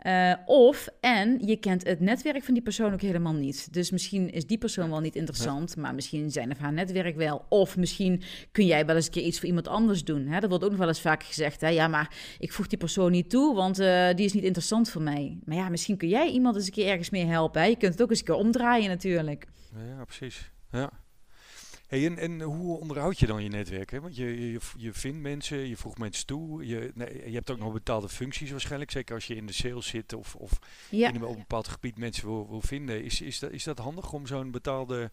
[0.08, 3.74] Uh, of, en je kent het netwerk van die persoon ook helemaal niet.
[3.74, 7.46] Dus misschien is die persoon wel niet interessant, maar misschien zijn of haar netwerk wel.
[7.50, 10.28] Of misschien kun jij wel eens een keer iets voor iemand anders doen.
[10.28, 10.40] Hè?
[10.40, 11.62] Dat wordt ook nog wel eens vaak gezegd.
[11.62, 11.68] Hè?
[11.68, 15.02] Ja, maar ik voeg die persoon niet toe, want uh, die is niet interessant voor
[15.02, 15.38] mij.
[15.46, 17.62] Maar ja, misschien kun jij iemand eens een keer ergens mee helpen.
[17.62, 17.68] Hè?
[17.68, 19.46] Je kunt het ook eens een keer omdraaien natuurlijk.
[19.76, 20.52] Ja, precies.
[20.72, 20.90] Ja.
[21.88, 23.92] Hey, en, en hoe onderhoud je dan je netwerk?
[23.92, 24.02] Hè?
[24.02, 26.68] Want je, je, je vindt mensen, je voegt mensen toe.
[26.68, 28.92] Je, nee, je hebt ook nog bepaalde functies waarschijnlijk.
[28.92, 32.50] Zeker als je in de sales zit of, of in een bepaald gebied mensen wil,
[32.50, 33.04] wil vinden.
[33.04, 35.12] Is, is, dat, is dat handig om zo'n betaalde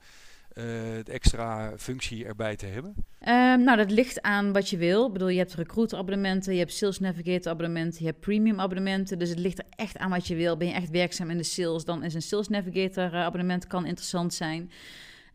[0.54, 2.94] uh, extra functie erbij te hebben?
[3.20, 5.06] Um, nou, dat ligt aan wat je wil.
[5.06, 9.18] Ik bedoel, je hebt recruiter abonnementen, je hebt Sales Navigator abonnementen, je hebt premium abonnementen.
[9.18, 10.56] Dus het ligt er echt aan wat je wil.
[10.56, 13.87] Ben je echt werkzaam in de sales, dan is een Sales Navigator uh, abonnement kan
[13.87, 14.70] interessant zijn.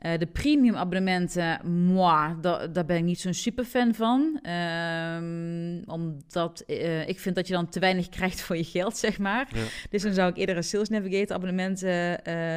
[0.06, 4.40] Uh, de premium abonnementen, moi, daar ben ik niet zo'n super fan van.
[4.50, 9.20] Um, omdat uh, ik vind dat je dan te weinig krijgt voor je geld, zeg
[9.20, 9.48] maar.
[9.54, 9.64] Ja.
[9.90, 12.14] Dus dan zou ik eerder een Sales Navigator abonnement uh,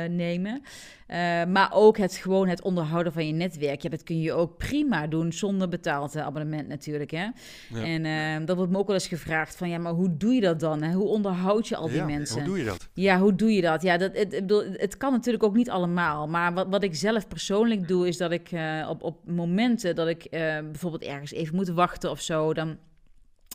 [0.08, 0.62] nemen.
[1.08, 3.80] Uh, maar ook het gewoon het onderhouden van je netwerk.
[3.80, 7.10] Ja, dat kun je ook prima doen zonder betaald abonnement natuurlijk.
[7.10, 7.24] Hè?
[7.68, 7.84] Ja.
[7.84, 10.40] En uh, dat wordt me ook wel eens gevraagd van ja, maar hoe doe je
[10.40, 10.82] dat dan?
[10.82, 10.92] Hè?
[10.92, 12.36] Hoe onderhoud je al die ja, mensen?
[12.36, 12.88] Hoe doe je dat?
[12.92, 13.82] Ja, hoe doe je dat?
[13.82, 16.28] Ja, dat, het, bedoel, het kan natuurlijk ook niet allemaal.
[16.28, 20.08] Maar wat, wat ik zelf persoonlijk doe, is dat ik uh, op, op momenten dat
[20.08, 22.78] ik bijvoorbeeld ergens even moet wachten of zo, dan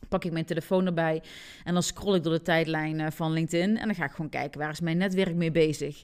[0.09, 1.21] pak ik mijn telefoon erbij
[1.63, 4.59] en dan scroll ik door de tijdlijn van LinkedIn en dan ga ik gewoon kijken
[4.59, 6.03] waar is mijn netwerk mee bezig.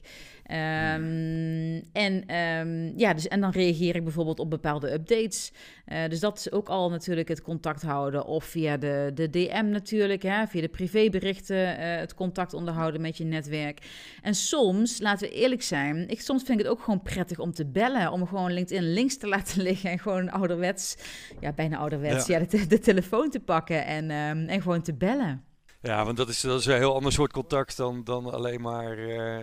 [0.50, 5.52] Um, en, um, ja, dus, en dan reageer ik bijvoorbeeld op bepaalde updates.
[5.86, 8.26] Uh, dus dat is ook al natuurlijk het contact houden.
[8.26, 13.16] Of via de, de DM natuurlijk, hè, via de privéberichten uh, het contact onderhouden met
[13.16, 13.80] je netwerk.
[14.22, 17.52] En soms, laten we eerlijk zijn, ik, soms vind ik het ook gewoon prettig om
[17.52, 18.12] te bellen.
[18.12, 20.96] Om gewoon LinkedIn links te laten liggen en gewoon ouderwets,
[21.40, 22.38] ja bijna ouderwets, ja.
[22.38, 25.47] ja de, de, telefoon te pakken en, um, en gewoon te bellen.
[25.80, 28.98] Ja, want dat is, dat is een heel ander soort contact dan, dan alleen maar
[28.98, 29.38] uh,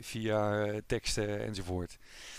[0.00, 1.98] via teksten enzovoort.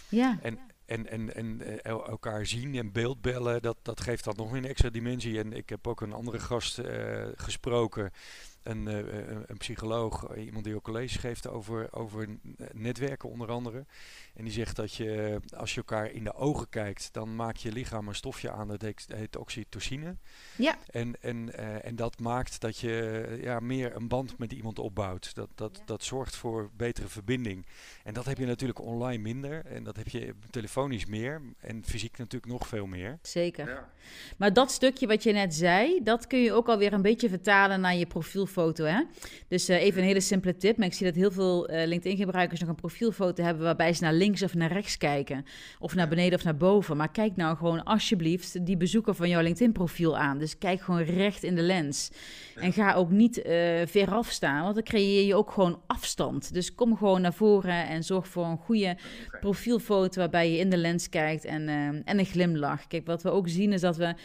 [0.09, 0.39] Ja.
[0.41, 4.65] En, en, en, en uh, elkaar zien en beeldbellen, dat, dat geeft dan nog een
[4.65, 5.39] extra dimensie.
[5.39, 8.11] En ik heb ook een andere gast uh, gesproken
[8.65, 8.97] een, uh,
[9.45, 12.27] een psycholoog, iemand die ook college geeft over, over
[12.73, 13.85] netwerken onder andere.
[14.33, 17.71] En die zegt dat je, als je elkaar in de ogen kijkt, dan maakt je
[17.71, 20.15] lichaam een stofje aan, dat heet, heet oxytocine.
[20.55, 20.77] Ja.
[20.89, 25.35] En, en, uh, en dat maakt dat je ja, meer een band met iemand opbouwt.
[25.35, 25.85] Dat, dat, ja.
[25.85, 27.65] dat zorgt voor betere verbinding.
[28.03, 29.65] En dat heb je natuurlijk online minder.
[29.65, 31.41] En dat heb je telefonisch meer.
[31.59, 33.19] En fysiek natuurlijk nog veel meer.
[33.21, 33.69] Zeker.
[33.69, 33.89] Ja.
[34.37, 37.81] Maar dat stukje wat je net zei, dat kun je ook alweer een beetje vertalen
[37.81, 38.07] naar je
[38.55, 38.83] profielfoto.
[38.83, 39.01] Hè?
[39.47, 40.77] Dus uh, even een hele simpele tip.
[40.77, 44.13] Maar ik zie dat heel veel uh, LinkedIn-gebruikers nog een profielfoto hebben waarbij ze naar
[44.13, 45.45] links of naar rechts kijken.
[45.79, 46.97] Of naar beneden of naar boven.
[46.97, 50.37] Maar kijk nou gewoon alsjeblieft die bezoeker van jouw LinkedIn-profiel aan.
[50.37, 52.11] Dus kijk gewoon recht in de lens.
[52.55, 53.45] En ga ook niet uh,
[53.85, 56.53] veraf staan, want dan creëer je ook gewoon afstand.
[56.53, 58.97] Dus kom gewoon naar voren en zorg voor een goede
[59.39, 61.69] profielfoto waarbij je in de lens kijkt en,
[62.05, 62.87] en een glimlach.
[62.87, 64.15] Kijk, wat we ook zien is dat we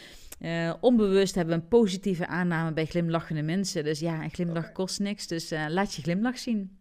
[0.41, 3.83] uh, onbewust hebben een positieve aanname bij glimlachende mensen.
[3.83, 4.71] Dus ja, een glimlach okay.
[4.71, 6.79] kost niks, dus laat je glimlach zien.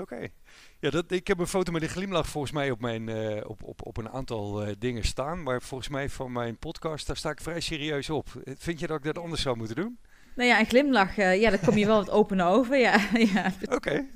[0.00, 0.02] Oké.
[0.02, 0.32] Okay.
[0.80, 3.62] Ja, dat, ik heb een foto met een glimlach volgens mij op, mijn, uh, op,
[3.62, 5.42] op, op een aantal uh, dingen staan.
[5.42, 8.28] Maar volgens mij van mijn podcast, daar sta ik vrij serieus op.
[8.44, 9.98] Vind je dat ik dat anders zou moeten doen?
[10.34, 13.00] Nou ja, een glimlach, uh, ja, daar kom je wel wat open over, ja.
[13.34, 13.52] ja.
[13.62, 13.74] Oké.
[13.74, 14.06] Okay.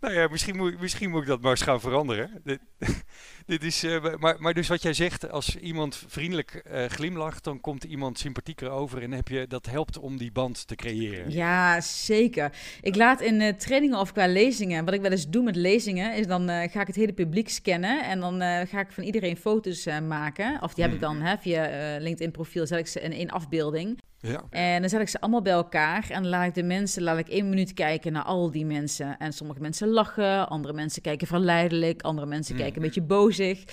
[0.00, 2.30] Nou ja, misschien moet, misschien moet ik dat maar eens gaan veranderen.
[2.44, 2.58] dit,
[3.46, 7.60] dit is, uh, maar, maar dus wat jij zegt, als iemand vriendelijk uh, glimlacht, dan
[7.60, 11.30] komt iemand sympathieker over en heb je, dat helpt om die band te creëren.
[11.30, 12.52] Ja, zeker.
[12.80, 16.26] Ik laat in trainingen of qua lezingen, wat ik wel eens doe met lezingen, is
[16.26, 20.62] dan ga ik het hele publiek scannen en dan ga ik van iedereen foto's maken.
[20.62, 23.98] Of die heb ik dan hè, via LinkedIn profiel, zet ik ze in één afbeelding.
[24.26, 24.44] Ja.
[24.50, 27.28] En dan zet ik ze allemaal bij elkaar en laat ik de mensen, laat ik
[27.28, 29.18] één minuut kijken naar al die mensen.
[29.18, 32.60] En sommige mensen lachen, andere mensen kijken verleidelijk, andere mensen mm.
[32.60, 33.64] kijken een beetje bozig.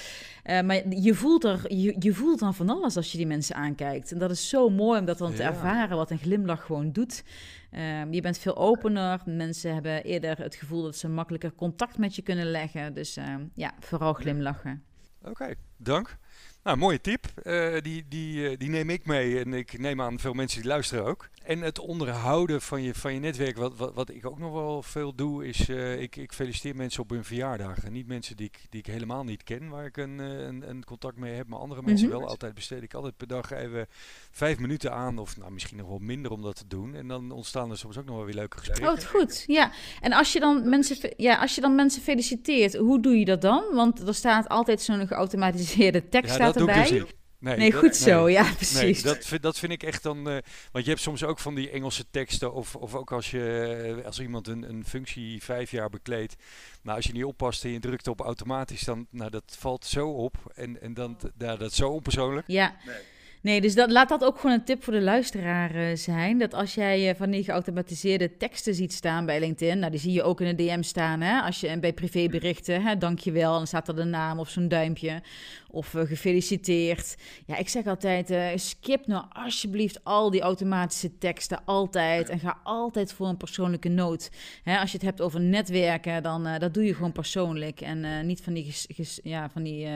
[0.45, 3.55] Uh, maar je voelt, er, je, je, voelt dan van alles als je die mensen
[3.55, 4.11] aankijkt.
[4.11, 5.35] En dat is zo mooi om dat dan ja.
[5.35, 7.23] te ervaren, wat een glimlach gewoon doet.
[7.71, 9.21] Uh, je bent veel opener.
[9.25, 12.93] Mensen hebben eerder het gevoel dat ze makkelijker contact met je kunnen leggen.
[12.93, 14.83] Dus uh, ja, vooral glimlachen.
[15.21, 15.55] Oké, okay.
[15.77, 16.17] dank.
[16.63, 17.25] Nou, mooie tip.
[17.43, 21.05] Uh, die, die, die neem ik mee en ik neem aan veel mensen die luisteren
[21.05, 21.29] ook.
[21.43, 24.81] En het onderhouden van je, van je netwerk, wat, wat, wat ik ook nog wel
[24.81, 27.91] veel doe, is uh, ik, ik feliciteer mensen op hun verjaardagen.
[27.91, 31.17] Niet mensen die ik, die ik helemaal niet ken, waar ik een, een, een contact
[31.17, 32.21] mee heb, maar andere mensen mm -hmm.
[32.21, 32.29] wel.
[32.29, 33.87] Altijd besteed ik altijd per dag even
[34.31, 36.95] vijf minuten aan, of nou, misschien nog wel minder om dat te doen.
[36.95, 38.91] En dan ontstaan er soms ook nog wel weer leuke gesprekken.
[38.91, 39.43] Oh, goed.
[39.47, 39.71] Ja.
[40.01, 43.41] En als je dan mensen, ja, als je dan mensen feliciteert, hoe doe je dat
[43.41, 43.63] dan?
[43.71, 46.87] Want er staat altijd zo'n geautomatiseerde tekst ja, staat erbij.
[46.87, 49.03] Doe ik dus Nee, nee, goed zo, ja, precies.
[49.03, 50.17] Nee, dat, vind, dat vind ik echt dan.
[50.17, 50.37] Uh,
[50.71, 54.19] want je hebt soms ook van die Engelse teksten, of, of ook als, je, als
[54.19, 56.35] iemand een, een functie vijf jaar bekleedt.
[56.81, 60.09] Nou, als je niet oppast en je drukt op automatisch, dan nou, dat valt zo
[60.09, 60.35] op.
[60.55, 62.47] En, en dan, ja, dat is zo onpersoonlijk.
[62.47, 62.75] Ja.
[62.85, 62.95] Nee.
[63.41, 66.37] Nee, dus dat, laat dat ook gewoon een tip voor de luisteraar uh, zijn.
[66.37, 70.11] Dat als jij uh, van die geautomatiseerde teksten ziet staan bij LinkedIn, nou die zie
[70.11, 71.41] je ook in de DM staan, hè?
[71.41, 75.21] Als je en bij privéberichten, hè, dankjewel, dan staat er de naam of zo'n duimpje.
[75.71, 77.15] Of uh, gefeliciteerd.
[77.45, 82.29] Ja, ik zeg altijd, skip nou alsjeblieft al die automatische teksten altijd.
[82.29, 84.29] En ga altijd voor een persoonlijke noot.
[84.63, 87.81] Hè, als je het hebt over netwerken, dan dat doe je gewoon persoonlijk.
[87.81, 89.87] En niet van die, ges, ges, ja, van die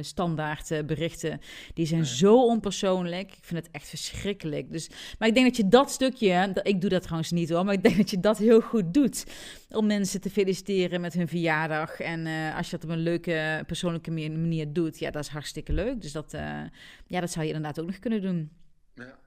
[0.00, 1.40] standaard berichten.
[1.74, 2.10] Die zijn nee.
[2.10, 3.30] zo onpersoonlijk persoonlijk.
[3.30, 4.72] Ik vind het echt verschrikkelijk.
[4.72, 7.74] Dus, maar ik denk dat je dat stukje, ik doe dat trouwens niet hoor, maar
[7.74, 9.24] ik denk dat je dat heel goed doet.
[9.68, 12.00] Om mensen te feliciteren met hun verjaardag.
[12.00, 15.72] En uh, als je dat op een leuke, persoonlijke manier doet, ja, dat is hartstikke
[15.72, 16.00] leuk.
[16.00, 16.40] Dus dat, uh,
[17.06, 18.50] ja, dat zou je inderdaad ook nog kunnen doen.
[18.94, 19.18] Ja.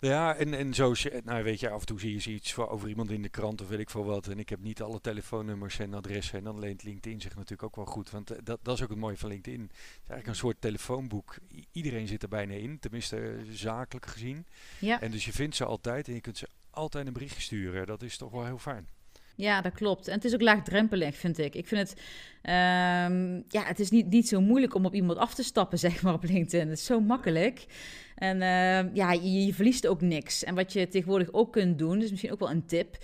[0.00, 0.92] Ja, en, en zo,
[1.24, 3.68] nou weet je, af en toe zie je iets over iemand in de krant of
[3.68, 4.26] weet ik veel wat.
[4.26, 6.38] En ik heb niet alle telefoonnummers en adressen.
[6.38, 8.10] En dan leent LinkedIn zich natuurlijk ook wel goed.
[8.10, 9.60] Want dat, dat is ook het mooie van LinkedIn.
[9.60, 11.36] Het is eigenlijk een soort telefoonboek.
[11.52, 14.46] I iedereen zit er bijna in, tenminste zakelijk gezien.
[14.80, 15.00] Ja.
[15.00, 17.86] En dus je vindt ze altijd en je kunt ze altijd een berichtje sturen.
[17.86, 18.88] Dat is toch wel heel fijn.
[19.34, 20.08] Ja, dat klopt.
[20.08, 21.54] En het is ook laagdrempelig, vind ik.
[21.54, 22.00] Ik vind het,
[22.42, 26.02] um, ja, het is niet, niet zo moeilijk om op iemand af te stappen, zeg
[26.02, 26.68] maar, op LinkedIn.
[26.68, 27.66] Het is zo makkelijk.
[28.14, 30.44] En uh, ja, je, verliest ook niks.
[30.44, 32.96] En wat je tegenwoordig ook kunt doen, is misschien ook wel een tip.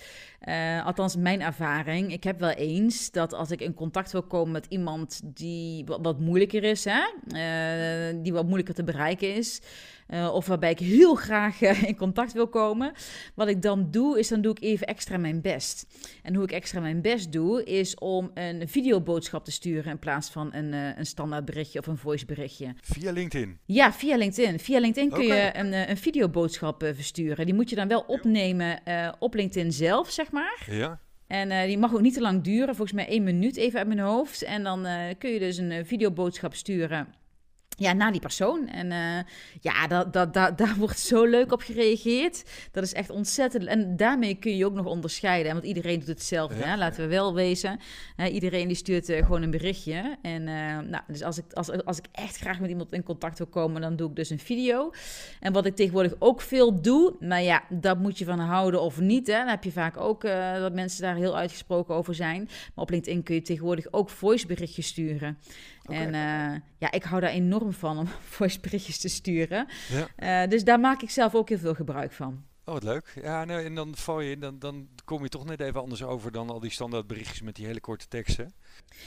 [0.49, 2.13] Uh, althans, mijn ervaring.
[2.13, 6.21] Ik heb wel eens dat als ik in contact wil komen met iemand die wat,
[6.21, 7.03] moeilijker is, hè,
[7.35, 9.61] uh, die wat moeilijker te bereiken is.
[10.11, 12.93] Uh, of waarbij ik heel graag uh, in contact wil komen.
[13.35, 15.87] Wat ik dan doe, is dan doe ik even extra mijn best.
[16.23, 20.31] En hoe ik extra mijn best doe, is om een videoboodschap te sturen in plaats
[20.31, 22.75] van een, uh, een standaard berichtje of een voice berichtje.
[22.81, 23.59] Via LinkedIn?
[23.65, 24.59] Ja, via LinkedIn.
[24.59, 25.45] Via LinkedIn kun okay.
[25.45, 27.47] je een, een videoboodschap versturen.
[27.47, 28.81] Die moet je dan wel opnemen
[29.19, 30.67] op LinkedIn zelf, zeg maar.
[30.71, 31.01] Ja.
[31.31, 33.89] En uh, die mag ook niet te lang duren, volgens mij één minuut even uit
[33.89, 34.43] mijn hoofd.
[34.43, 37.09] En dan uh, kun je dus een uh, videoboodschap sturen
[37.81, 38.69] ja, naar die persoon.
[38.69, 42.45] En uh, ja, dat, dat, dat, daar wordt zo leuk op gereageerd.
[42.73, 43.67] Dat is echt ontzettend.
[43.67, 45.53] En daarmee kun je ook nog onderscheiden.
[45.53, 46.59] Want iedereen doet hetzelfde.
[46.59, 46.65] Ja.
[46.65, 46.77] Hè?
[46.77, 47.79] Laten we wel wezen.
[48.33, 50.17] iedereen die stuurt uh, gewoon een berichtje.
[50.23, 53.39] En uh, nou, dus als ik, als, als ik echt graag met iemand in contact
[53.39, 54.93] wil komen, dan doe ik dus een video.
[55.41, 59.01] En wat ik tegenwoordig ook veel doe, nou ja, dat moet je van houden of
[59.01, 59.27] niet.
[59.27, 59.35] Hè?
[59.35, 60.23] Dan heb je vaak ook
[60.61, 62.45] dat mensen daar heel uitgesproken over zijn.
[62.45, 65.39] Maar op LinkedIn kun je tegenwoordig ook voiceberichtjes sturen.
[65.91, 66.13] Okay.
[66.13, 68.07] En uh, ja, ik hou daar enorm van om
[68.39, 69.67] voiceberichtjes te sturen.
[69.89, 70.43] Ja.
[70.43, 72.45] Uh, dus daar maak ik zelf ook heel veel gebruik van.
[72.65, 73.13] Oh, wat leuk.
[73.23, 76.03] Ja, nou, en dan val je in, dan, dan kom je toch net even anders
[76.03, 78.53] over dan al die standaard berichtjes met die hele korte teksten.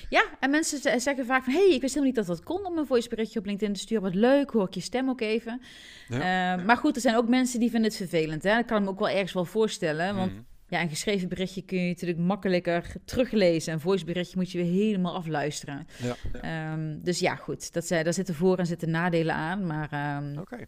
[0.10, 2.66] Ja, en mensen zeggen vaak van, hé, hey, ik wist helemaal niet dat dat kon
[2.66, 4.04] om een voiceberichtje op LinkedIn te sturen.
[4.04, 5.62] Wat leuk, hoor ik je stem ook even.
[6.08, 6.58] Ja.
[6.58, 8.44] Uh, maar goed, er zijn ook mensen die vinden het vervelend.
[8.44, 8.56] Hè?
[8.56, 10.32] Dat kan ik me ook wel ergens wel voorstellen, want...
[10.32, 10.46] Mm.
[10.74, 13.74] Ja, een geschreven berichtje kun je natuurlijk makkelijker teruglezen.
[13.74, 15.88] Een voiceberichtje moet je weer helemaal afluisteren.
[16.42, 16.74] Ja.
[16.74, 17.74] Um, dus ja, goed.
[17.74, 19.66] Dat, daar zitten voor- en zitten nadelen aan.
[19.66, 20.18] Maar.
[20.24, 20.32] Um...
[20.32, 20.42] Oké.
[20.42, 20.68] Okay.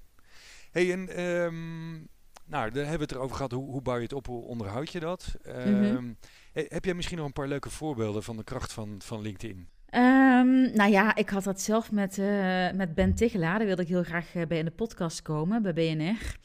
[0.72, 1.22] Hey, en.
[1.24, 2.08] Um,
[2.46, 3.52] nou, daar hebben we het erover gehad.
[3.52, 4.28] Hoe, hoe bouw je het op?
[4.28, 5.36] Hoe onderhoud je dat?
[5.46, 6.18] Mm -hmm.
[6.54, 9.68] hey, heb jij misschien nog een paar leuke voorbeelden van de kracht van, van LinkedIn?
[9.92, 13.58] Um, nou ja, ik had dat zelf met, uh, met Ben Tigelaar.
[13.58, 16.38] Daar wilde ik heel graag uh, bij in de podcast komen, bij BNR.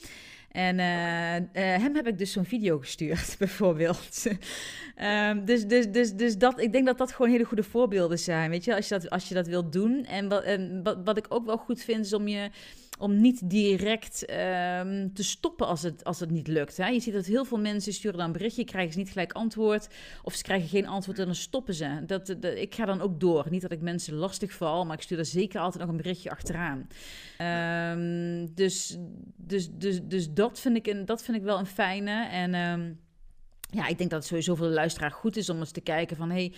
[0.51, 4.27] En uh, uh, hem heb ik dus zo'n video gestuurd, bijvoorbeeld.
[5.03, 8.51] um, dus, dus, dus, dus dat, ik denk dat dat gewoon hele goede voorbeelden zijn,
[8.51, 10.05] weet je, als je dat, als je dat wilt doen.
[10.05, 12.51] En, wat, en wat, wat ik ook wel goed vind, is om je
[13.01, 16.77] om niet direct um, te stoppen als het, als het niet lukt.
[16.77, 16.89] Hè.
[16.89, 19.89] Je ziet dat heel veel mensen sturen dan een berichtje, krijgen ze niet gelijk antwoord.
[20.23, 22.03] Of ze krijgen geen antwoord en dan stoppen ze.
[22.07, 23.47] Dat, dat, ik ga dan ook door.
[23.51, 26.31] Niet dat ik mensen lastig val, maar ik stuur er zeker altijd nog een berichtje
[26.31, 26.89] achteraan.
[27.99, 28.97] Um, dus,
[29.37, 32.27] dus, dus, dus dat, vind ik een, dat vind ik wel een fijne.
[32.27, 32.55] En...
[32.55, 33.01] Um,
[33.71, 36.17] ja, ik denk dat het sowieso voor de luisteraar goed is om eens te kijken
[36.17, 36.31] van...
[36.31, 36.53] hey,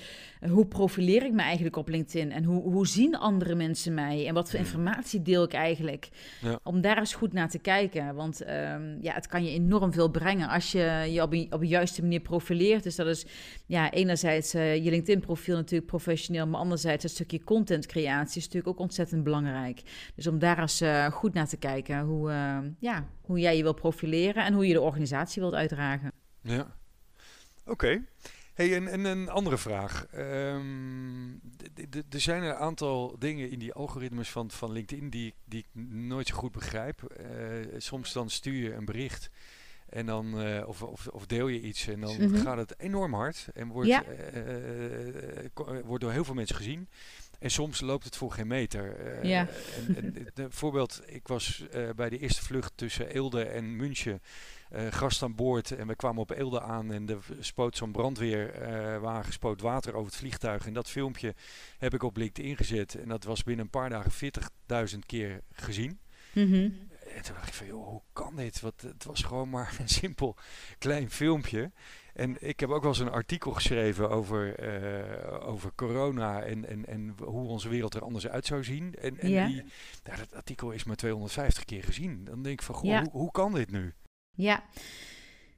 [0.51, 2.33] hoe profileer ik me eigenlijk op LinkedIn?
[2.33, 4.27] En hoe, hoe zien andere mensen mij?
[4.27, 6.09] En wat voor informatie deel ik eigenlijk?
[6.41, 6.59] Ja.
[6.63, 8.15] Om daar eens goed naar te kijken.
[8.15, 11.61] Want um, ja, het kan je enorm veel brengen als je je op een, op
[11.61, 12.83] een juiste manier profileert.
[12.83, 13.27] Dus dat is
[13.67, 16.47] ja, enerzijds uh, je LinkedIn-profiel natuurlijk professioneel...
[16.47, 19.83] maar anderzijds het stukje content-creatie is natuurlijk ook ontzettend belangrijk.
[20.15, 23.63] Dus om daar eens uh, goed naar te kijken hoe, uh, ja, hoe jij je
[23.63, 24.45] wil profileren...
[24.45, 26.13] en hoe je de organisatie wilt uitdragen.
[26.43, 26.81] Ja.
[27.65, 28.05] Oké.
[28.55, 30.07] Hey, en, en, een andere vraag.
[30.17, 31.41] Um,
[32.11, 36.27] er zijn een aantal dingen in die algoritmes van, van LinkedIn die, die ik nooit
[36.27, 37.17] zo goed begrijp.
[37.21, 37.27] Uh,
[37.79, 39.31] soms dan stuur je een bericht
[39.89, 42.43] en dan, uh, of, of, of, deel je iets en dan mm -hmm.
[42.43, 44.05] gaat het enorm hard en wordt, ja.
[44.35, 46.89] uh, wordt door heel veel mensen gezien.
[47.43, 48.97] En soms loopt het voor geen meter.
[49.27, 49.49] ja.
[49.87, 51.65] En, en, de, voorbeeld, ik was
[51.97, 54.21] bij de eerste vlucht tussen Eelde en München
[54.77, 55.71] uh, gast aan boord.
[55.71, 60.07] En we kwamen op Eelde aan en er spoot zo'n brandweerwagen, uh, spoot water over
[60.07, 60.67] het vliegtuig.
[60.67, 61.35] En dat filmpje
[61.79, 62.95] heb ik op LinkedIn gezet.
[62.95, 64.33] En dat was binnen een paar dagen
[64.93, 66.01] 40.000 keer gezien.
[66.33, 66.91] Mm -hmm.
[67.17, 68.61] En toen dacht ik van, joh, hoe kan dit?
[68.61, 70.37] Want het was gewoon maar een simpel
[70.79, 71.71] klein filmpje.
[72.13, 76.87] En ik heb ook wel eens een artikel geschreven over, uh, over corona en, en,
[76.87, 78.95] en hoe onze wereld er anders uit zou zien.
[78.95, 79.47] En, en ja.
[79.47, 79.63] die,
[80.05, 82.25] nou, dat artikel is maar 250 keer gezien.
[82.25, 83.01] Dan denk ik van, goh, ja.
[83.01, 83.95] hoe, hoe kan dit nu?
[84.31, 84.65] Ja.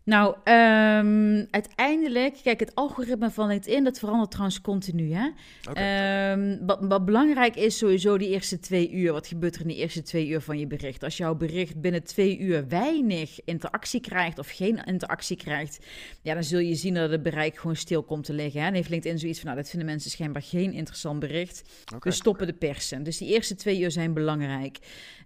[0.05, 5.13] Nou, um, uiteindelijk, kijk, het algoritme van LinkedIn, dat verandert trouwens continu.
[5.13, 5.29] Hè?
[5.71, 6.33] Okay.
[6.33, 9.13] Um, wat, wat, belangrijk is sowieso die eerste twee uur.
[9.13, 11.03] Wat gebeurt er in de eerste twee uur van je bericht?
[11.03, 15.87] Als jouw bericht binnen twee uur weinig interactie krijgt of geen interactie krijgt,
[16.23, 18.61] ja, dan zul je zien dat het bereik gewoon stil komt te liggen.
[18.61, 18.67] Hè?
[18.67, 21.63] En heeft LinkedIn zoiets van, nou, dat vinden mensen schijnbaar geen interessant bericht.
[21.85, 21.99] Okay.
[22.01, 23.03] We stoppen de persen.
[23.03, 24.79] Dus die eerste twee uur zijn belangrijk.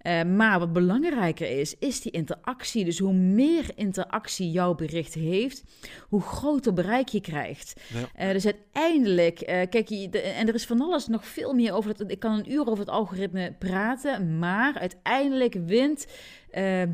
[0.02, 2.84] Uh, maar wat belangrijker is, is die interactie.
[2.84, 5.64] Dus hoe meer interactie jouw bericht heeft,
[6.08, 7.80] hoe groter bereik je krijgt.
[8.16, 8.26] Ja.
[8.26, 11.72] Uh, dus uiteindelijk, uh, kijk, je, de, en er is van alles nog veel meer
[11.72, 12.10] over.
[12.10, 16.06] Ik kan een uur over het algoritme praten, maar uiteindelijk wint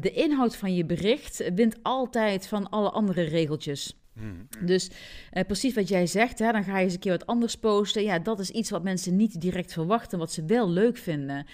[0.00, 3.96] de inhoud van je bericht wint altijd van alle andere regeltjes.
[4.14, 4.48] Hmm.
[4.66, 4.90] Dus
[5.32, 8.02] uh, precies wat jij zegt, hè, dan ga je eens een keer wat anders posten.
[8.02, 11.46] Ja, dat is iets wat mensen niet direct verwachten, wat ze wel leuk vinden.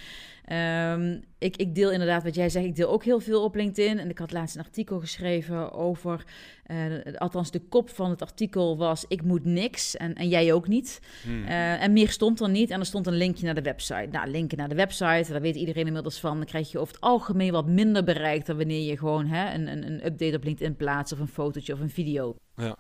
[0.53, 3.99] Um, ik, ik, deel inderdaad wat jij zegt, ik deel ook heel veel op LinkedIn.
[3.99, 6.25] En ik had laatst een artikel geschreven over,
[6.67, 10.69] uh, althans de kop van het artikel was, ik moet niks en, en jij ook
[10.69, 11.01] niet.
[11.23, 11.43] Hmm.
[11.43, 14.09] Uh, en meer stond er niet en er stond een linkje naar de website.
[14.11, 16.37] Nou, linken naar de website, daar weet iedereen inmiddels van.
[16.37, 19.67] Dan krijg je over het algemeen wat minder bereikt dan wanneer je gewoon hè, een,
[19.67, 22.37] een, een update op LinkedIn plaatst of een fotootje of een video.
[22.57, 22.77] Ja.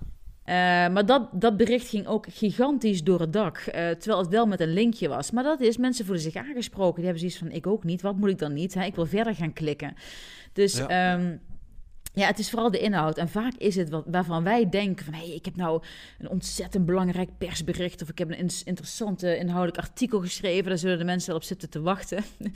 [0.50, 0.56] Uh,
[0.88, 3.58] maar dat, dat bericht ging ook gigantisch door het dak.
[3.58, 5.30] Uh, terwijl het wel met een linkje was.
[5.30, 6.94] Maar dat is, mensen voelen zich aangesproken.
[6.94, 8.02] Die hebben zoiets van, ik ook niet.
[8.02, 8.74] Wat moet ik dan niet?
[8.74, 8.84] Hè?
[8.84, 9.94] Ik wil verder gaan klikken.
[10.52, 11.14] Dus ja.
[11.14, 11.40] Um,
[12.12, 13.18] ja, het is vooral de inhoud.
[13.18, 15.14] En vaak is het wat, waarvan wij denken van...
[15.14, 15.82] hé, hey, ik heb nou
[16.18, 18.02] een ontzettend belangrijk persbericht...
[18.02, 20.68] of ik heb een interessante inhoudelijk artikel geschreven...
[20.68, 22.24] daar zullen de mensen wel op zitten te wachten.
[22.36, 22.52] Hmm.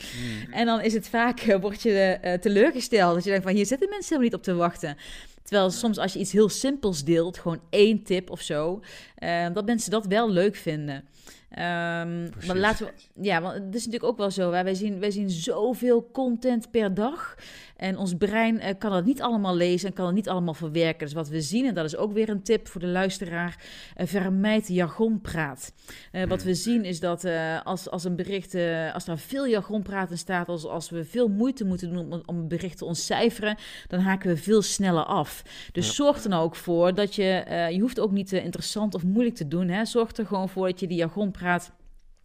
[0.60, 3.14] en dan is het vaak, uh, word je teleurgesteld.
[3.14, 4.96] Dat je denkt van, hier zitten mensen helemaal niet op te wachten.
[5.44, 7.38] Terwijl soms als je iets heel simpels deelt...
[7.38, 8.80] gewoon één tip of zo...
[9.18, 10.94] Uh, dat mensen dat wel leuk vinden.
[10.94, 14.50] Um, maar laten we, ja, want het is natuurlijk ook wel zo.
[14.50, 17.36] Wij zien, wij zien zoveel content per dag.
[17.76, 21.06] En ons brein uh, kan het niet allemaal lezen en kan het niet allemaal verwerken.
[21.06, 23.64] Dus wat we zien, en dat is ook weer een tip voor de luisteraar,
[23.96, 25.72] uh, vermijd jargonpraat.
[26.12, 27.26] Uh, wat we zien is dat
[27.64, 28.54] als, als een bericht,
[28.92, 32.36] als daar veel jargonpraat in staat, als, als we veel moeite moeten doen om, om
[32.36, 33.56] een bericht te ontcijferen,
[33.88, 35.42] dan haken we veel sneller af.
[35.72, 35.92] Dus Ja.
[35.92, 39.48] zorg er nou ook voor dat je, je hoeft ook niet interessant of moeilijk te
[39.48, 39.68] doen.
[39.68, 39.84] Hè.
[39.84, 41.72] Zorg er gewoon voor dat je die jargonpraat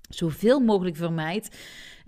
[0.10, 1.58] zoveel mogelijk vermijdt.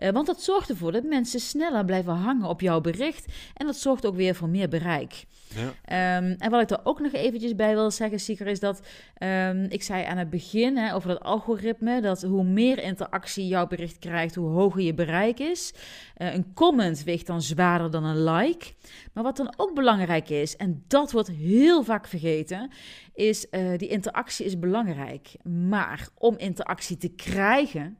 [0.01, 3.25] Uh, want dat zorgt ervoor dat mensen sneller blijven hangen op jouw bericht.
[3.53, 5.25] En dat zorgt ook weer voor meer bereik.
[5.55, 6.17] Ja.
[6.17, 8.81] Um, en wat ik er ook nog eventjes bij wil zeggen, Sieger, is dat
[9.23, 13.67] um, ik zei aan het begin hè, over dat algoritme, dat hoe meer interactie jouw
[13.67, 15.73] bericht krijgt, hoe hoger je bereik is.
[16.17, 18.73] Uh, een comment weegt dan zwaarder dan een like.
[19.13, 22.71] Maar wat dan ook belangrijk is, en dat wordt heel vaak vergeten,
[23.13, 25.35] is uh, die interactie is belangrijk.
[25.43, 27.97] Maar om interactie te krijgen,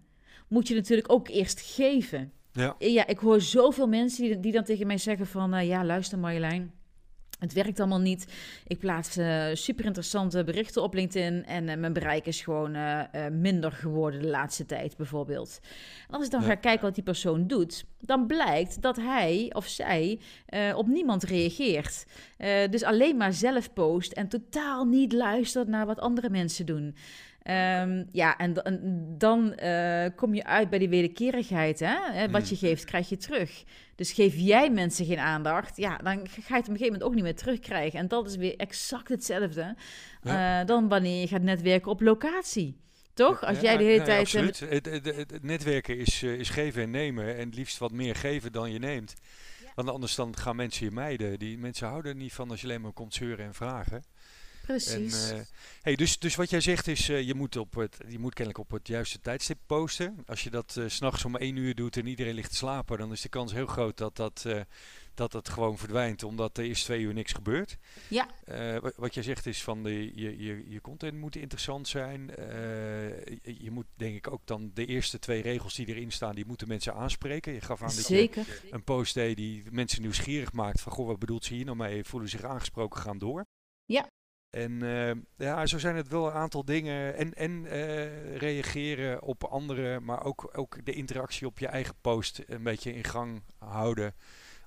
[0.51, 2.31] moet je natuurlijk ook eerst geven.
[2.51, 2.75] Ja.
[2.79, 5.55] ja ik hoor zoveel mensen die, die dan tegen mij zeggen van...
[5.55, 6.71] Uh, ja, luister Marjolein,
[7.39, 8.25] het werkt allemaal niet.
[8.67, 11.45] Ik plaats uh, super interessante berichten op LinkedIn...
[11.45, 15.59] en uh, mijn bereik is gewoon uh, minder geworden de laatste tijd bijvoorbeeld.
[16.07, 16.47] En als ik dan ja.
[16.47, 17.85] ga kijken wat die persoon doet...
[17.99, 20.19] dan blijkt dat hij of zij
[20.75, 22.05] op niemand reageert.
[22.69, 26.95] dus alleen maar zelf post en totaal niet luistert naar wat andere mensen doen...
[27.41, 28.53] Ehm, ja, en,
[29.17, 31.79] dan uh, kom je uit bij die wederkerigheid.
[31.79, 32.29] Hè?
[32.29, 32.59] Wat je mm.
[32.59, 33.63] geeft, krijg je terug.
[33.95, 37.03] Dus geef jij mensen geen aandacht, ja, dan ga je het op een gegeven moment
[37.03, 37.99] ook niet meer terugkrijgen.
[37.99, 39.75] En dat is weer exact hetzelfde
[40.23, 42.79] uh, dan wanneer je gaat netwerken op locatie.
[43.13, 43.43] Toch?
[43.43, 44.19] Als jij de hele tijd.
[44.19, 44.59] Absoluut.
[44.59, 47.37] Het, het, het, netwerken is, is geven en nemen.
[47.37, 49.13] En het liefst wat meer geven dan je neemt.
[49.75, 51.39] Want anders dan gaan mensen je mijden.
[51.39, 54.03] Die mensen houden er niet van als je alleen maar komt zeuren en vragen.
[54.61, 55.29] Precies.
[55.29, 55.43] En, uh,
[55.81, 58.63] hey, dus, dus wat jij zegt is, uh, je, moet op het, je moet kennelijk
[58.63, 60.23] op het juiste tijdstip posten.
[60.25, 63.11] Als je dat uh, s'nachts om één uur doet en iedereen ligt te slapen, dan
[63.11, 64.45] is de kans heel groot dat dat,
[65.13, 67.77] dat, dat gewoon verdwijnt, omdat er eerst twee uur niks gebeurt.
[68.07, 68.27] Ja.
[68.81, 72.31] Wat, wat, jij zegt is van, de, je, je, je content moet interessant zijn.
[72.35, 76.45] Je, je, moet denk ik ook dan de eerste twee regels die erin staan, die
[76.45, 77.53] moeten mensen aanspreken.
[77.53, 78.45] Je gaf aan Zeker.
[78.45, 81.65] dat je een post deed die mensen nieuwsgierig maakt van, goh, wat bedoelt ze hier
[81.65, 82.03] nou mee?
[82.03, 83.45] Voelen zich aangesproken, gaan door.
[83.85, 84.09] Ja.
[84.51, 87.15] En uh, ja, zo zijn het wel een aantal dingen.
[87.17, 92.41] En, en uh, reageren op anderen, maar ook, ook de interactie op je eigen post
[92.47, 94.13] een beetje in gang houden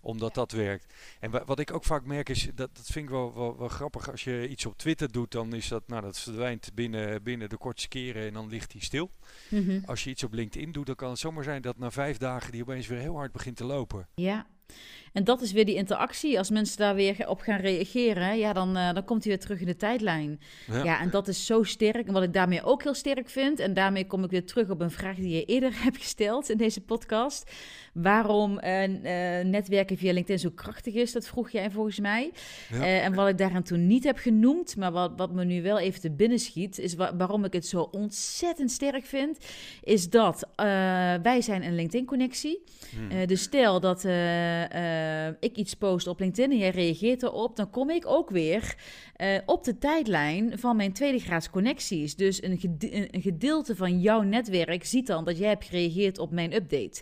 [0.05, 0.93] omdat dat werkt.
[1.21, 4.11] En wat ik ook vaak merk is, dat, dat vind ik wel, wel, wel, grappig,
[4.11, 7.57] als je iets op Twitter doet, dan is dat, nou dat verdwijnt binnen, binnen de
[7.57, 9.11] kortste keren en dan ligt hij stil.
[9.49, 9.83] Mm -hmm.
[9.87, 12.53] Als je iets op LinkedIn doet, dan kan het zomaar zijn dat na vijf dagen
[12.53, 14.09] die opeens weer heel hard begint te lopen.
[14.15, 14.47] Ja,
[15.15, 16.39] en dat is weer die interactie.
[16.39, 19.61] Als mensen daar weer op gaan reageren, ja, dan, uh, dan komt hij weer terug
[19.61, 20.41] in de tijdlijn.
[20.67, 20.85] Ja.
[20.85, 21.01] ja.
[21.01, 22.07] en dat is zo sterk.
[22.07, 24.81] En wat ik daarmee ook heel sterk vind, en daarmee kom ik weer terug op
[24.81, 27.51] een vraag die je eerder hebt gesteld in deze podcast.
[27.93, 28.91] Waarom uh, uh,
[29.45, 32.33] netwerken via LinkedIn zo krachtig is, dat vroeg jij volgens mij.
[32.71, 32.85] Ja.
[32.85, 36.01] en wat ik daaraan toen niet heb genoemd, maar wat, wat me nu wel even
[36.01, 39.39] te binnen schiet, is wa waarom ik het zo ontzettend sterk vind,
[39.83, 40.49] is dat
[41.23, 42.63] wij zijn een LinkedIn-connectie.
[42.91, 43.27] Hmm.
[43.27, 44.05] dus stel dat
[45.05, 48.77] uh, ik iets post op LinkedIn en jij reageert erop, dan kom ik ook weer
[49.17, 52.17] uh, op de tijdlijn van mijn tweede graads connecties.
[52.17, 56.31] Dus een, gede een, gedeelte van jouw netwerk ziet dan dat jij hebt gereageerd op
[56.31, 57.01] mijn update.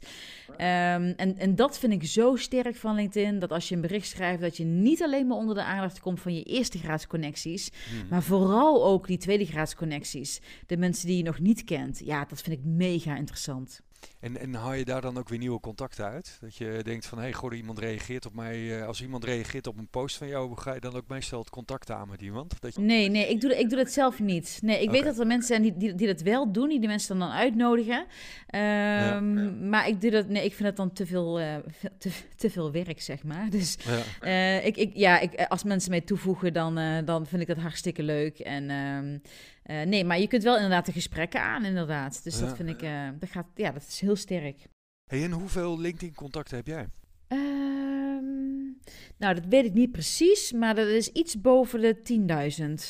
[0.51, 4.09] Um, en, en dat vind ik zo sterk van LinkedIn, dat als je een bericht
[4.09, 7.71] schrijft, dat je niet alleen maar onder de aandacht komt van je eerste graads connecties,
[7.91, 8.09] hmm.
[8.09, 10.41] maar vooral ook die tweede graads connecties.
[10.67, 12.01] De mensen die je nog niet kent.
[12.05, 13.83] Ja, dat vind ik mega interessant.
[14.21, 16.39] En, en haal je daar dan ook weer nieuwe contacten uit?
[16.41, 18.59] Dat je denkt van, hé, hey, goh, iemand reageert op mij.
[18.59, 21.51] Uh, als iemand reageert op een post van jou, ga je dan ook meestal het
[21.51, 22.61] contact aan met iemand?
[22.61, 22.81] Dat je...
[22.81, 24.59] Nee, nee, ik doe, ik doe dat zelf niet.
[24.63, 26.87] Nee, ik weet dat er mensen zijn die, die, die, dat wel doen, die de
[26.87, 27.99] mensen dan, dan uitnodigen.
[27.99, 28.09] Um,
[28.51, 29.21] ja,
[29.61, 31.55] Maar ik doe dat, nee, ik vind het dan te veel, uh,
[31.99, 33.51] te, te veel werk, zeg maar.
[33.51, 33.77] Dus
[34.21, 34.59] ja.
[34.61, 38.03] Uh, ik, ik, ja, ik, als mensen mij toevoegen, dan, dan vind ik dat hartstikke
[38.03, 38.39] leuk.
[38.39, 39.23] En um,
[39.67, 42.25] uh, nee, maar je kunt wel inderdaad de gesprekken aan, inderdaad.
[42.25, 44.67] Dus dat vind ik, uh, dat, gaat, ja, dat is heel sterk.
[45.05, 46.89] Hey, en hoeveel LinkedIn-contacten heb jij?
[47.29, 48.81] Um,
[49.17, 51.97] nou, dat weet ik niet precies, maar dat is iets boven de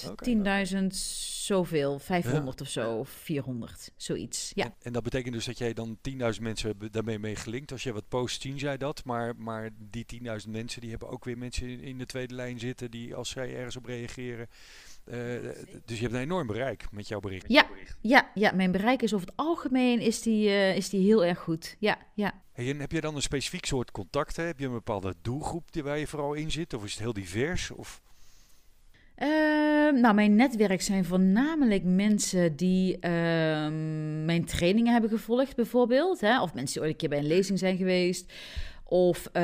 [0.05, 0.11] 10.000.
[0.11, 0.87] Okay, 10.000
[1.45, 2.64] zoveel, 500 ja.
[2.64, 4.53] of zo, of 400, zoiets.
[4.55, 4.64] Ja.
[4.64, 7.73] En, en, dat betekent dus dat jij dan 10.000 mensen daarmee mee gelinkt.
[7.73, 9.05] Als je wat post, zien zij dat.
[9.05, 10.07] Maar, maar die
[10.45, 13.57] 10.000 mensen, die hebben ook weer mensen in, de tweede lijn zitten die als zij
[13.57, 14.49] ergens op reageren
[15.84, 17.44] dus je hebt een enorm bereik met jouw bericht.
[17.48, 17.66] Ja,
[18.00, 21.38] ja, ja mijn bereik is over het algemeen is die, uh, is die heel erg
[21.38, 21.76] goed.
[21.78, 22.42] Ja, ja.
[22.53, 24.46] Hey, en heb je dan een specifiek soort contacten?
[24.46, 26.74] Heb je een bepaalde doelgroep die waar je vooral in zit?
[26.74, 27.70] Of is het heel divers?
[27.70, 28.03] Of?
[29.18, 29.28] Uh,
[30.00, 33.00] nou, mijn netwerk zijn voornamelijk mensen die uh,
[34.24, 36.20] mijn trainingen hebben gevolgd, bijvoorbeeld.
[36.20, 36.42] Hè?
[36.42, 38.32] Of mensen die ooit een keer bij een lezing zijn geweest.
[38.85, 39.43] Of uh,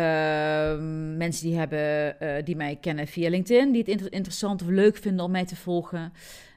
[1.17, 4.97] mensen die, hebben, uh, die mij kennen via LinkedIn, die het inter interessant of leuk
[4.97, 6.13] vinden om mij te volgen.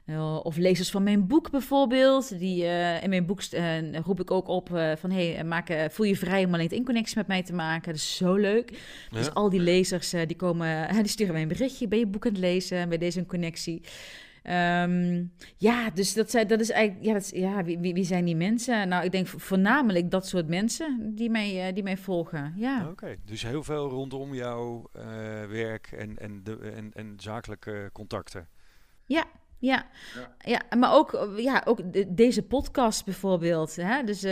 [0.06, 2.38] Uh, of lezers van mijn boek bijvoorbeeld.
[2.38, 2.64] Die,
[3.00, 3.40] in mijn boek
[4.04, 7.42] roep ik ook op van hey, maak, voel je vrij om een LinkedIn-connectie met mij
[7.42, 7.92] te maken.
[7.92, 8.70] Dat is zo leuk.
[8.70, 9.18] Ja.
[9.18, 11.88] Dus al die lezers die komen, die sturen mij een berichtje.
[11.88, 12.88] Ben je boek aan het lezen?
[12.88, 13.82] Bij deze een connectie.
[14.44, 18.24] Um, ja, dus dat, zijn, dat is eigenlijk, ja, dat is, ja wie, wie, zijn
[18.24, 18.88] die mensen?
[18.88, 22.54] Nou, ik denk voornamelijk dat soort mensen die mij, uh, die mij volgen.
[22.56, 22.80] Ja.
[22.80, 25.02] Oké, okay, dus heel veel rondom jouw uh,
[25.48, 28.48] werk en, en, de, en, en zakelijke contacten.
[29.06, 29.24] Ja,
[29.58, 30.34] ja, ja.
[30.38, 33.76] ja maar ook, ja, ook de, deze podcast bijvoorbeeld.
[33.76, 34.02] Hè?
[34.02, 34.30] Dus uh,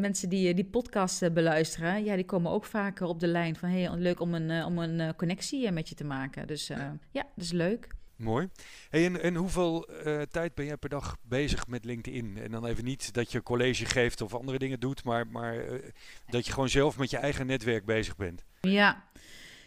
[0.00, 3.90] mensen die die podcast beluisteren, ja, die komen ook vaker op de lijn van hey,
[3.94, 6.46] leuk om een, om een connectie met je te maken.
[6.46, 7.94] Dus ja, ja dat is leuk.
[8.16, 8.48] Mooi.
[8.90, 12.38] En, en hoeveel uh, tijd ben jij per dag bezig met LinkedIn?
[12.38, 15.82] En dan even niet dat je college geeft of andere dingen doet, maar, maar uh,
[16.26, 18.44] dat je gewoon zelf met je eigen netwerk bezig bent.
[18.60, 19.04] Ja,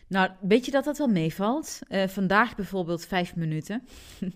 [0.07, 1.79] nou weet je dat dat wel meevalt?
[1.89, 3.87] Uh, vandaag bijvoorbeeld vijf minuten.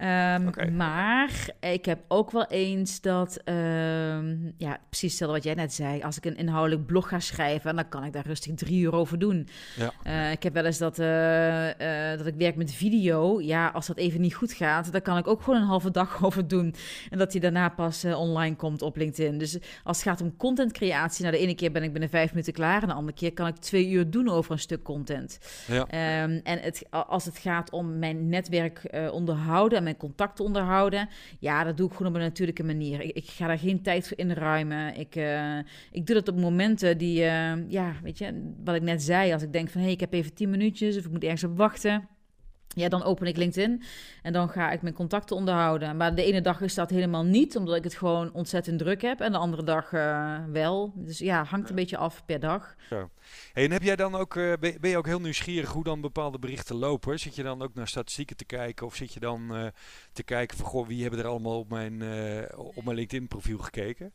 [0.00, 5.72] Ehm, maar ik heb ook wel eens dat, ehm, ja, precies hetzelfde wat jij net
[5.72, 6.02] zei.
[6.02, 9.18] Als ik een inhoudelijk blog ga schrijven, dan kan ik daar rustig drie uur over
[9.18, 9.48] doen.
[9.76, 9.92] Ja.
[10.02, 11.68] Eh, ik heb wel eens dat, uh,
[12.16, 13.40] dat ik werk met video.
[13.40, 16.18] Ja, als dat even niet goed gaat, dan kan ik ook gewoon een halve dag
[16.24, 16.74] over doen.
[17.10, 19.38] En dat die daarna pas online komt op LinkedIn.
[19.38, 22.52] Dus als het gaat om contentcreatie, nou de ene keer ben ik binnen vijf minuten
[22.52, 22.82] klaar.
[22.82, 25.38] En de andere keer kan ik twee uur doen over een stuk content.
[25.66, 25.86] Ja.
[25.86, 31.64] Ehm, en het, als het gaat om mijn netwerk onderhouden en mijn contacten onderhouden, ja,
[31.64, 33.00] dat doe ik gewoon op een natuurlijke manier.
[33.00, 34.96] Ik, ik ga daar geen tijd voor inruimen.
[34.96, 35.58] Ik, uh,
[35.90, 39.32] ik doe dat op momenten die, uh, ja, weet je, wat ik net zei.
[39.32, 41.44] Als ik denk van, hé, hey, ik heb even tien minuutjes of ik moet ergens
[41.44, 42.08] op wachten
[42.74, 43.82] ja, dan open ik LinkedIn
[44.22, 45.96] en dan ga ik mijn contacten onderhouden.
[45.96, 49.20] Maar de ene dag is dat helemaal niet, omdat ik het gewoon ontzettend druk heb.
[49.20, 50.92] En de andere dag uh, wel.
[50.94, 52.74] Dus ja, hangt een beetje af per dag.
[52.88, 53.10] Zo.
[53.52, 56.38] Hey, en heb jij dan ook, uh, ben je ook heel nieuwsgierig hoe dan bepaalde
[56.38, 57.18] berichten lopen?
[57.18, 58.86] Zit je dan ook naar statistieken te kijken?
[58.86, 59.66] Of zit je dan uh,
[60.12, 62.02] te kijken van, goh, wie hebben er allemaal op mijn,
[62.56, 64.12] op mijn LinkedIn profiel gekeken?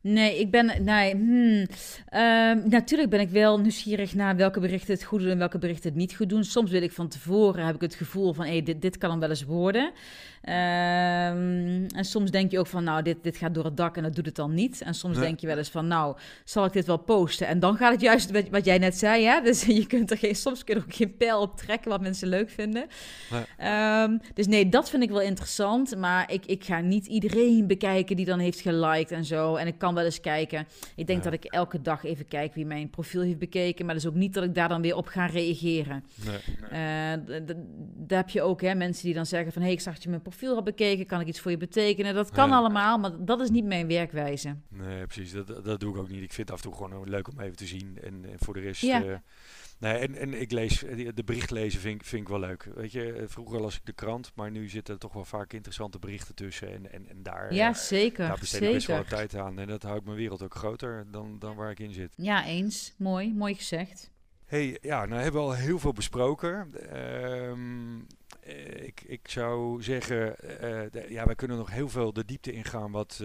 [0.00, 0.84] Nee, ik ben.
[0.84, 1.66] Nee, hmm.
[2.08, 5.88] Ehm, natuurlijk ben ik wel nieuwsgierig naar welke berichten het goed doen en welke berichten
[5.88, 6.44] het niet goed doen.
[6.44, 9.20] Soms wil ik van tevoren heb ik het gevoel van hey, dit, dit kan hem
[9.20, 9.92] wel eens worden.
[10.46, 14.02] Um, en soms denk je ook van, nou, dit, dit gaat door het dak en
[14.02, 14.82] dat doet het dan niet.
[14.82, 17.46] En soms denk je wel eens van, nou, zal ik dit wel posten?
[17.46, 19.40] En dan gaat het juist wat, wat jij net zei, hè?
[19.54, 22.00] Dus je kunt er geen, soms kun je er ook geen pijl op trekken wat
[22.00, 22.86] mensen leuk vinden.
[24.02, 25.96] Um, dus nee, dat vind ik wel interessant.
[25.96, 29.56] Maar ik, ik ga niet iedereen bekijken die dan heeft geliked en zo.
[29.56, 30.66] En ik kan wel eens kijken.
[30.96, 33.84] Ik denk dat ik elke dag even kijk wie mijn profiel heeft bekeken.
[33.84, 36.04] Maar dat is ook niet dat ik daar dan weer op ga reageren.
[36.24, 36.36] Nee,
[36.70, 37.40] nee.
[37.40, 37.54] Uh,
[37.96, 39.62] daar heb je ook hè, mensen die dan zeggen van...
[39.62, 41.56] hé, hey, ik zag je mijn profiel profiel had bekeken, kan ik iets voor je
[41.56, 42.14] betekenen?
[42.14, 44.56] Dat kan allemaal, maar dat is niet mijn werkwijze.
[44.68, 45.32] Nee, precies.
[45.32, 46.22] Dat, dat doe ik ook niet.
[46.22, 47.98] Ik vind het af en toe gewoon leuk om even te zien.
[48.02, 48.80] En, en voor de rest...
[48.80, 49.04] Ja.
[49.04, 49.16] Uh,
[49.78, 50.78] nee, en, en ik lees,
[51.14, 52.68] de bericht lezen vind, vind ik wel leuk.
[52.74, 55.52] Weet je, eh, vroeger las ik de krant, maar nu zitten er toch wel vaak
[55.52, 56.72] interessante berichten tussen.
[56.72, 59.58] En, en, en daar, ja, zeker, daar besteed ik best wel tijd aan.
[59.58, 62.12] En dat houdt mijn wereld ook groter dan, dan waar ik in zit.
[62.16, 62.94] Ja, eens.
[62.96, 64.12] Mooi, mooi gezegd.
[64.44, 66.52] Hey, ja, nou hebben we al heel veel besproken.
[66.98, 68.23] Um, eh,
[68.84, 73.22] ik, ik zou zeggen, uh, ja, wij kunnen nog heel veel de diepte ingaan wat,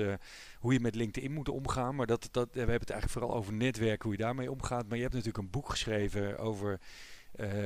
[0.60, 1.96] hoe je met LinkedIn moet omgaan.
[1.96, 4.88] Maar dat, dat, we hebben het eigenlijk vooral over netwerk, hoe je daarmee omgaat.
[4.88, 6.80] Maar je hebt natuurlijk een boek geschreven over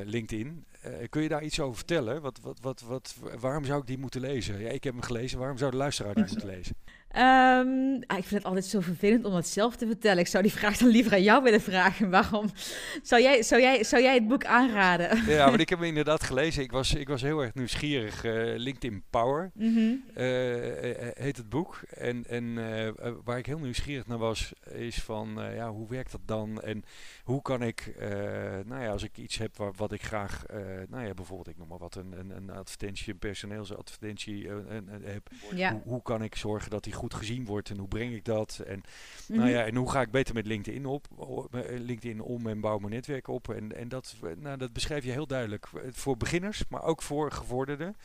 [0.03, 0.65] LinkedIn.
[1.09, 2.21] kun je daar iets over vertellen?
[2.21, 4.59] Wat, wat, wat, wat, waarom zou ik die moeten lezen?
[4.59, 5.39] Ja, ik heb hem gelezen.
[5.39, 6.75] Waarom zou de luisteraar die moeten lezen?
[7.17, 10.19] Um, ik vind het altijd zo vervelend om het zelf te vertellen.
[10.19, 12.09] Ik zou die vraag dan liever aan jou willen vragen.
[12.09, 12.49] Waarom
[13.01, 15.25] zou jij, zou jij, zou jij het boek aanraden?
[15.25, 16.63] Ja, maar ik heb hem inderdaad gelezen.
[16.63, 18.23] Ik was, ik was heel erg nieuwsgierig.
[18.23, 20.03] Uh, LinkedIn Power mm -hmm.
[20.09, 20.23] uh,
[21.13, 21.81] heet het boek.
[21.89, 22.55] En, en
[23.23, 26.61] waar ik heel nieuwsgierig naar was, is van ja, hoe werkt dat dan?
[26.61, 26.83] En
[27.23, 27.95] hoe kan ik,
[28.65, 30.43] nou ja, als ik iets heb waar, wat ik graag,
[30.89, 34.49] nou ja, bijvoorbeeld ik noem maar wat, een, een, een advertentie, een personeelsadvertentie
[35.03, 35.29] heb.
[35.55, 35.71] Ja.
[35.71, 38.61] Hoe, hoe kan ik zorgen dat die goed gezien wordt en hoe breng ik dat?
[38.67, 38.83] En,
[39.27, 39.49] nou mhm.
[39.49, 41.07] ja, en hoe ga ik beter met LinkedIn, op,
[41.51, 43.49] eh, LinkedIn om en bouw mijn netwerk op?
[43.49, 47.95] En, en dat, nou, dat beschrijf je heel duidelijk voor beginners, maar ook voor gevorderden.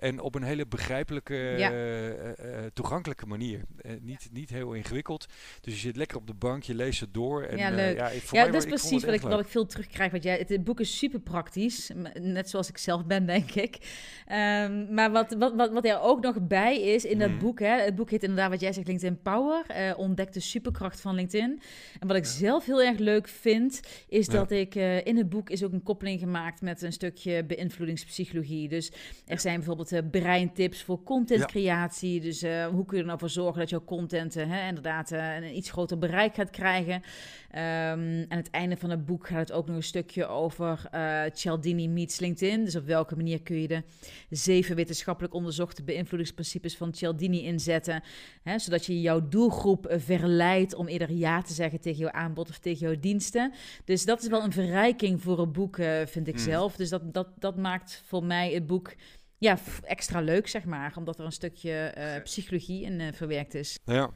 [0.00, 3.60] En op een hele begrijpelijke, eh, eh, eh, toegankelijke manier.
[4.00, 5.26] niet, niet heel ingewikkeld.
[5.60, 7.42] Dus je zit lekker op de bank, je leest het door.
[7.42, 7.96] En, ja, leuk.
[7.96, 10.10] ja, ja dat is precies wat ik, wat ik veel terugkrijg.
[10.10, 11.90] Want jij, het, boek is super praktisch.
[12.20, 13.76] Net zoals ik zelf ben, denk ik.
[14.28, 17.38] Um, maar wat, wat, wat, wat er ook nog bij is in dat mhm.
[17.38, 17.58] boek.
[17.58, 19.64] Hè, het boek heet inderdaad wat jij zegt, LinkedIn Power.
[19.70, 21.60] Uh, ontdek de superkracht van LinkedIn.
[21.98, 24.74] En wat ik zelf heel erg leuk vind, is dat ik
[25.04, 28.68] in het boek is ook een koppeling gemaakt met een stukje beïnvloedingspsychologie.
[28.68, 28.92] Dus
[29.26, 32.20] er zijn bijvoorbeeld uh, breintips voor contentcreatie.
[32.20, 35.10] Dus uh, hoe kun je er nou voor zorgen dat jouw content uh, hè, inderdaad
[35.10, 36.94] een iets groter bereik gaat krijgen.
[36.94, 37.60] Um,
[38.28, 40.90] aan het einde van het boek gaat het ook nog een stukje over
[41.32, 42.64] Cialdini meets LinkedIn.
[42.64, 43.82] Dus op welke manier kun je de
[44.30, 48.02] zeven wetenschappelijk onderzochte beïnvloedingsprincipes van Cialdini inzetten.
[48.42, 52.58] Hè, zodat je jouw doelgroep verleidt om eerder ja te zeggen tegen jouw aanbod of
[52.58, 53.52] tegen jouw diensten.
[53.84, 56.40] Dus dat is wel een verrijking voor een boek, vind ik mm.
[56.40, 56.76] zelf.
[56.76, 58.94] Dus dat, dat, dat maakt voor mij het boek
[59.40, 60.92] ja, extra leuk, zeg maar.
[60.96, 63.78] Omdat er een stukje uh, psychologie in uh, verwerkt is.
[63.84, 64.10] Ja.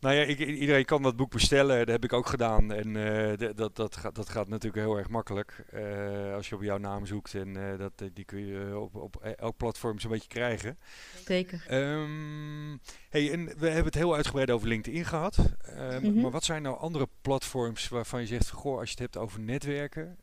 [0.00, 1.78] Nou ja, ik, iedereen kan dat boek bestellen.
[1.78, 2.72] Dat heb ik ook gedaan.
[2.72, 5.64] En uh, dat, dat, gaat, dat gaat natuurlijk heel erg makkelijk.
[5.74, 7.34] Uh, als je op jouw naam zoekt.
[7.34, 10.78] En uh, dat, die kun je op, op elk platform zo'n beetje krijgen.
[11.24, 11.66] Zeker.
[11.70, 12.80] Um,
[13.10, 15.38] hey, en we hebben het heel uitgebreid over LinkedIn gehad.
[15.38, 15.44] Um,
[15.76, 16.20] mm -hmm.
[16.20, 18.50] Maar wat zijn nou andere platforms waarvan je zegt...
[18.50, 20.18] Goh, als je het hebt over netwerken.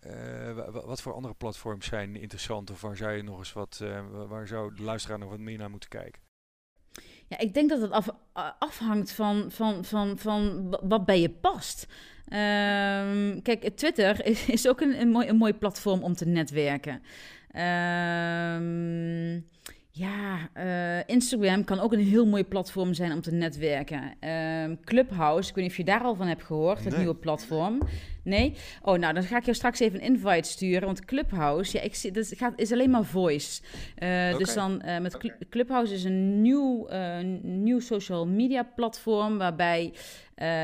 [0.85, 2.71] wat voor andere platforms zijn interessant?
[2.71, 3.83] Of waar zou je nog eens wat...
[4.27, 6.24] waar zou de luisteraar nog wat meer naar moeten kijken?
[7.27, 8.09] Ja, ik denk dat het af,
[8.59, 11.87] afhangt van, van, van, van wat bij je past.
[12.25, 17.01] Um, kijk, Twitter is, is ook een, een, mooi, een mooi platform om te netwerken.
[18.55, 19.45] Um,
[19.91, 24.13] Ja, uh, Instagram kan ook een heel mooi platform zijn om te netwerken.
[24.21, 27.81] Uh, Clubhouse, ik weet niet of je daar al van hebt gehoord, het nieuwe platform.
[28.25, 28.53] Nee?
[28.81, 30.85] Oh, nou, dan ga ik jou straks even een invite sturen.
[30.85, 33.61] Want Clubhouse, ja, ik zie, dat gaat, is alleen maar voice.
[33.99, 35.17] Uh, Dus dan uh, met
[35.49, 39.93] Clubhouse is een nieuw, uh, nieuw social media platform waarbij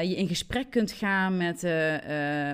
[0.01, 1.61] je in gesprek kunt gaan met,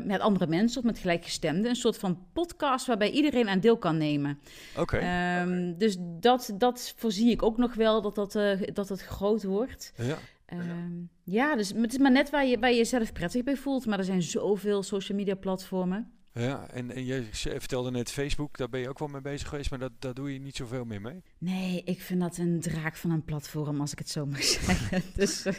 [0.04, 1.70] met andere mensen of met gelijkgestemden.
[1.70, 4.40] Een soort van podcast waarbij iedereen aan deel kan nemen.
[4.78, 4.82] Oké.
[4.96, 5.42] Okay.
[5.42, 8.40] Um, dus dat, dat voorzie ik ook nog wel dat dat,
[8.74, 9.94] dat het groot wordt.
[9.96, 10.18] Ja.
[10.54, 13.86] Um, ja, dus het is maar net waar je, waar je jezelf prettig bij voelt.
[13.86, 16.12] Maar er zijn zoveel social media platformen.
[16.34, 19.70] Ja, en, en je vertelde net Facebook, daar ben je ook wel mee bezig geweest,
[19.70, 21.24] maar dat, daar doe je niet zoveel meer mee?
[21.38, 25.02] Nee, ik vind dat een draak van een platform, als ik het zo mag zeggen.
[25.16, 25.54] dus uh,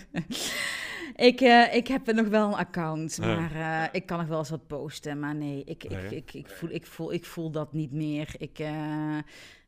[1.15, 4.51] ik, uh, ik heb nog wel een account, maar uh, ik kan nog wel eens
[4.51, 5.19] wat posten.
[5.19, 8.35] Maar nee, ik, ik, ik, ik, ik, voel, ik, voel, ik voel dat niet meer.
[8.39, 8.59] Ik,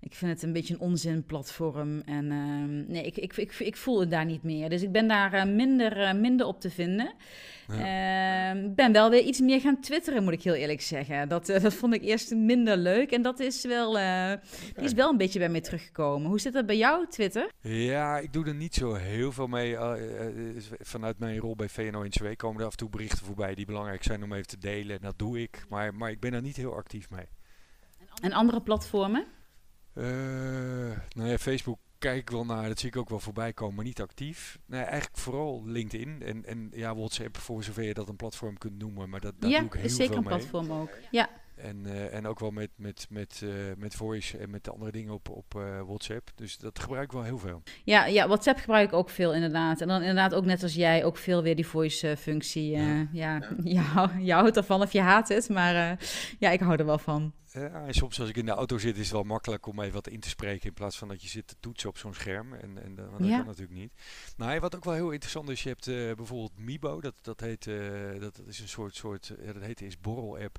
[0.00, 2.00] ik vind het een beetje een onzinplatform.
[2.00, 4.68] En uh, nee, ik, ik, ik, ik voel het daar niet meer.
[4.68, 7.12] Dus ik ben daar uh, minder, uh, minder op te vinden.
[7.68, 8.54] Ik ja.
[8.74, 11.28] ben wel weer iets meer gaan twitteren, moet ik heel eerlijk zeggen.
[11.28, 13.10] Dat, dat vond ik eerst minder leuk.
[13.10, 13.92] En dat is wel,
[14.74, 16.28] die is wel een beetje bij mij teruggekomen.
[16.28, 17.50] Hoe zit dat bij jou, Twitter?
[17.60, 19.76] Ja, ik doe er niet zo heel veel mee.
[20.80, 24.22] vanuit mijn rol bij VNO-NCW komen er af en toe berichten voorbij die belangrijk zijn
[24.22, 24.96] om even te delen.
[24.96, 25.64] En dat doe ik.
[25.68, 27.26] Maar, maar ik ben er niet heel actief mee.
[28.22, 29.24] En andere platformen?
[29.94, 30.04] Uh,
[31.14, 33.84] nou ja, Facebook kijk ik wel naar, dat zie ik ook wel voorbij komen, maar
[33.84, 34.58] niet actief.
[34.66, 38.78] Nee, eigenlijk vooral LinkedIn en, en ja, WhatsApp, voor zover je dat een platform kunt
[38.78, 39.08] noemen.
[39.08, 40.90] Maar dat, ja, doe ik heel is zeker veel een platform ook.
[41.10, 41.28] Ja.
[41.56, 44.90] En, uh, en ook wel met, met, met, uh, met voice en met de andere
[44.90, 46.30] dingen op, op uh, WhatsApp.
[46.34, 47.62] Dus dat gebruik ik wel heel veel.
[47.84, 49.80] Ja, ja, WhatsApp gebruik ik ook veel inderdaad.
[49.80, 52.70] En dan inderdaad ook net als jij ook veel weer die voice-functie.
[52.70, 53.42] ja, ja.
[53.64, 54.12] ja.
[54.18, 55.98] je houdt ervan of je haat het, maar
[56.38, 57.32] ja, ik hou er wel van.
[57.52, 59.94] Ja, en soms als ik in de auto zit is het wel makkelijk om even
[59.94, 62.54] wat in te spreken in plaats van dat je zit te toetsen op zo'n scherm.
[62.54, 63.36] En, en dat ja.
[63.36, 63.92] kan natuurlijk niet.
[64.36, 67.66] Nou, wat ook wel heel interessant is, je hebt uh, bijvoorbeeld Mibo, dat, dat heet,
[67.66, 70.58] uh, dat, dat, is een soort, soort ja, dat heet is borrel-app,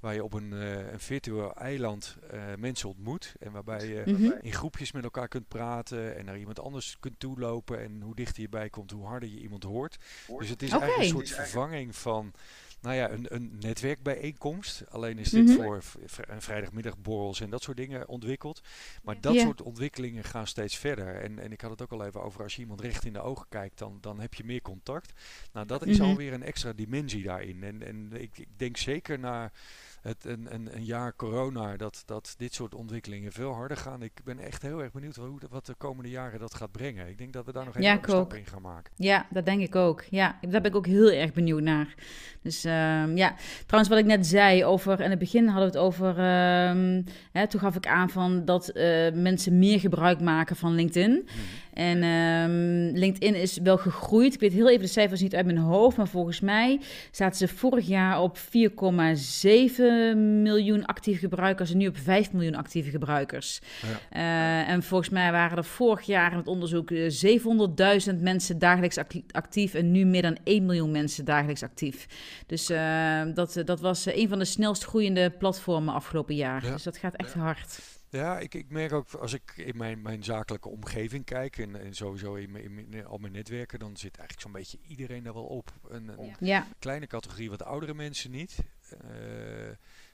[0.00, 2.16] waar je op een, uh, een virtueel eiland
[2.58, 3.34] mensen ontmoet.
[3.40, 4.38] En waarbij je mm -hmm.
[4.40, 7.80] in groepjes met elkaar kunt praten en naar iemand anders kunt toelopen.
[7.80, 9.98] En hoe dichter je bij komt, hoe harder je iemand hoort.
[10.38, 10.88] Dus het is okay.
[10.88, 12.32] eigenlijk een soort vervanging van
[12.80, 14.84] nou ja, een, een netwerkbijeenkomst.
[14.88, 15.56] Alleen is dit mm -hmm.
[15.56, 15.82] voor
[16.28, 18.60] een vrijdagmiddagborrels en dat soort dingen ontwikkeld.
[19.02, 19.46] Maar dat yeah.
[19.46, 21.14] soort ontwikkelingen gaan steeds verder.
[21.14, 23.20] En, en ik had het ook al even over, als je iemand recht in de
[23.20, 25.12] ogen kijkt, dan, dan heb je meer contact.
[25.52, 26.10] Nou, dat is mm -hmm.
[26.10, 27.62] alweer een extra dimensie daarin.
[27.62, 29.52] En, en ik, ik denk zeker naar
[30.02, 34.02] het, een, een, een, jaar corona dat, dat dit soort ontwikkelingen veel harder gaan.
[34.02, 37.08] Ik ben echt heel erg benieuwd hoe, wat de komende jaren dat gaat brengen.
[37.08, 38.92] Ik denk dat we daar nog ja, een stap in gaan maken.
[38.96, 40.04] Ja, dat denk ik ook.
[40.10, 41.94] Ja, daar ben ik ook heel erg benieuwd naar.
[42.42, 43.34] Dus um, ja,
[43.66, 47.48] trouwens wat ik net zei over, in het begin hadden we het over, um, hè,
[47.48, 51.10] toen gaf ik aan van dat uh, mensen meer gebruik maken van LinkedIn.
[51.10, 51.42] Hmm.
[51.74, 54.34] En um, LinkedIn is wel gegroeid.
[54.34, 57.54] Ik weet heel even de cijfers niet uit mijn hoofd, maar volgens mij zaten ze
[57.54, 58.42] vorig jaar op 4,7
[60.42, 63.60] miljoen actieve gebruikers en nu op 5 miljoen actieve gebruikers.
[64.10, 64.66] Ja.
[64.66, 66.92] Uh, en volgens mij waren er vorig jaar in het onderzoek
[68.12, 68.98] 700.000 mensen dagelijks
[69.30, 72.06] actief en nu meer dan 1 miljoen mensen dagelijks actief.
[72.46, 76.64] Dus uh, dat, dat was een van de snelst groeiende platformen afgelopen jaar.
[76.64, 76.72] Ja.
[76.72, 77.40] Dus dat gaat echt ja.
[77.40, 77.99] hard.
[78.10, 81.94] Ja, ik, ik merk ook als ik in mijn, mijn zakelijke omgeving kijk en, en
[81.94, 85.34] sowieso in, mijn, in, in al mijn netwerken, dan zit eigenlijk zo'n beetje iedereen daar
[85.34, 85.72] wel op.
[85.88, 86.66] Een, een ja.
[86.78, 88.58] kleine categorie wat oudere mensen niet.
[89.04, 89.70] Uh,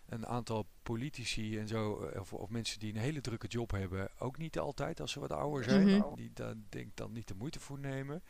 [0.08, 4.38] een aantal politici en zo, of, of, mensen die een hele drukke job hebben, ook
[4.38, 5.88] niet altijd als ze wat ouder zijn.
[5.88, 6.16] Mm -hmm.
[6.16, 8.22] Die daar denk dan niet de moeite voor nemen.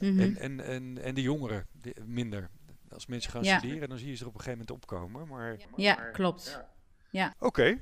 [0.00, 0.20] Mm -hmm.
[0.20, 2.50] en, en, en, en de jongeren die, minder.
[2.88, 3.58] Als mensen gaan ja.
[3.58, 5.28] studeren, dan zie je ze er op een gegeven moment opkomen.
[5.28, 6.60] Maar, ja, klopt.
[7.10, 7.34] Ja.
[7.38, 7.46] Oké.
[7.46, 7.80] Okay.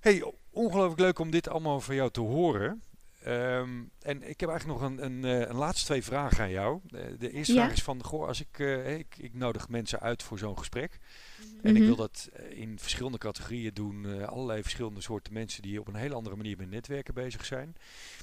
[0.00, 2.82] Hey, ongelooflijk leuk om dit allemaal van jou te horen.
[3.26, 6.80] Um, en ik heb eigenlijk nog een, een, een, laatste twee vragen aan jou.
[6.86, 7.60] De, de eerste ja.
[7.62, 10.98] vraag is van, goh, als ik, uh, ik, ik nodig mensen uit voor zo'n gesprek.
[11.00, 11.60] Mm -hmm.
[11.62, 14.04] En ik wil dat in verschillende categorieën doen.
[14.04, 17.76] Uh, allerlei verschillende soorten mensen die op een hele andere manier met netwerken bezig zijn.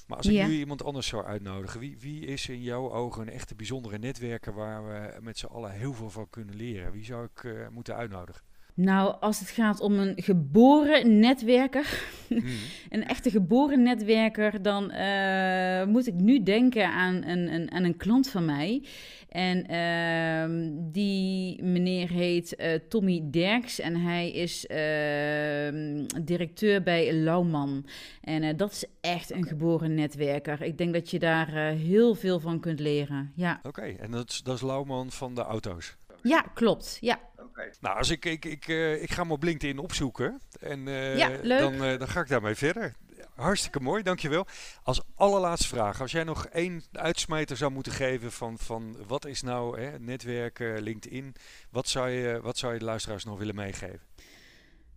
[0.08, 0.48] Maar als ik ja.
[0.48, 4.54] nu iemand anders zou uitnodigen, wie, wie is in jouw ogen een echte bijzondere netwerker
[4.54, 6.92] waar we met z'n allen heel veel van kunnen leren?
[6.92, 8.47] Wie zou ik uh, moeten uitnodigen?
[8.78, 12.44] Nou, als het gaat om een geboren netwerker, mm.
[12.90, 17.98] een echte geboren netwerker, dan uh, moet ik nu denken aan een, een, aan een
[17.98, 18.84] klant van mij.
[19.30, 27.86] En uh, die meneer heet uh, Tommy Derks en hij is uh, directeur bij Lauwman.
[28.22, 30.62] En eh, dat is echt een geboren netwerker.
[30.62, 33.32] Ik denk dat je daar heel veel van kunt leren.
[33.36, 33.58] Ja.
[33.58, 35.96] Oké, okay, en dat is, dat is Lauwman van de auto's?
[36.24, 36.98] Ja, klopt.
[37.02, 37.20] Ja.
[37.58, 37.74] Okay.
[37.82, 41.32] Nou, als ik, ik, ik, uh, ik ga hem op LinkedIn opzoeken en uh, ja,
[41.42, 41.60] leuk.
[41.60, 42.94] Dan, uh, dan ga ik daarmee verder.
[43.36, 44.46] hartstikke mooi, dankjewel.
[44.84, 49.42] Als allerlaatste vraag, als jij nog één uitsmijter zou moeten geven van, van wat is
[49.42, 51.36] nou hè, netwerken, LinkedIn,
[51.72, 54.02] wat zou, je, wat zou je de luisteraars nog willen meegeven?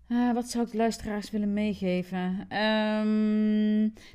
[0.09, 2.47] Uh, wat zou ik de luisteraars willen meegeven?
[2.57, 3.60] Um,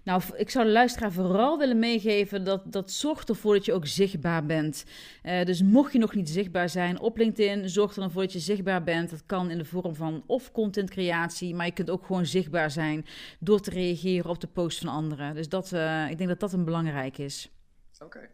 [0.06, 3.88] nou, ik zou de luisteraar vooral willen meegeven dat, dat zorgt ervoor dat je ook
[3.88, 4.86] zichtbaar bent.
[5.24, 8.34] Uh, dus mocht je nog niet zichtbaar zijn op LinkedIn, zorg er dan voor dat
[8.34, 9.10] je zichtbaar bent.
[9.10, 13.06] Dat kan in de vorm van of contentcreatie, maar je kunt ook gewoon zichtbaar zijn
[13.39, 15.36] door te reageren op de post van anderen.
[15.36, 17.51] Dus dat, uh, ik denk dat dat een belangrijk is.
[17.93, 18.06] Oké.
[18.06, 18.30] Okay.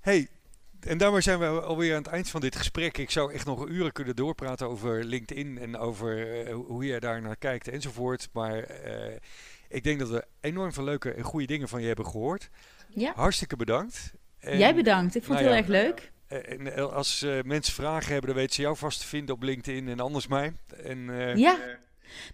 [0.00, 0.28] Hey,
[0.80, 2.98] en daarmee zijn we alweer aan het eind van dit gesprek.
[2.98, 7.22] Ik zou echt nog uren kunnen doorpraten over LinkedIn en over uh, hoe je daar
[7.22, 8.28] naar kijkt enzovoort.
[8.32, 9.16] Maar uh,
[9.68, 12.48] ik denk dat we enorm veel leuke en goede dingen van je hebben gehoord.
[12.88, 13.12] Ja.
[13.14, 14.12] Hartstikke bedankt.
[14.38, 15.14] En, Jij bedankt.
[15.14, 16.12] Ik vond het nou heel ja, erg leuk.
[16.28, 19.88] En als uh, mensen vragen hebben, dan weten ze jou vast te vinden op LinkedIn
[19.88, 20.52] en anders mij.
[20.82, 20.98] En,
[21.38, 21.58] ja.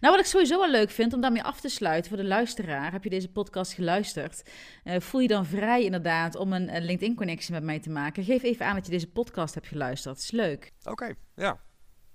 [0.01, 2.93] Nou, wat ik sowieso wel leuk vind om daarmee af te sluiten voor de luisteraar,
[2.93, 4.43] heb je deze podcast geluisterd?
[4.85, 8.25] Uh, voel je dan vrij inderdaad om een, een LinkedIn-connectie met mij te maken?
[8.25, 10.15] Geef even aan dat je deze podcast hebt geluisterd.
[10.15, 10.73] Dat is leuk.
[10.85, 11.61] Oké, ja.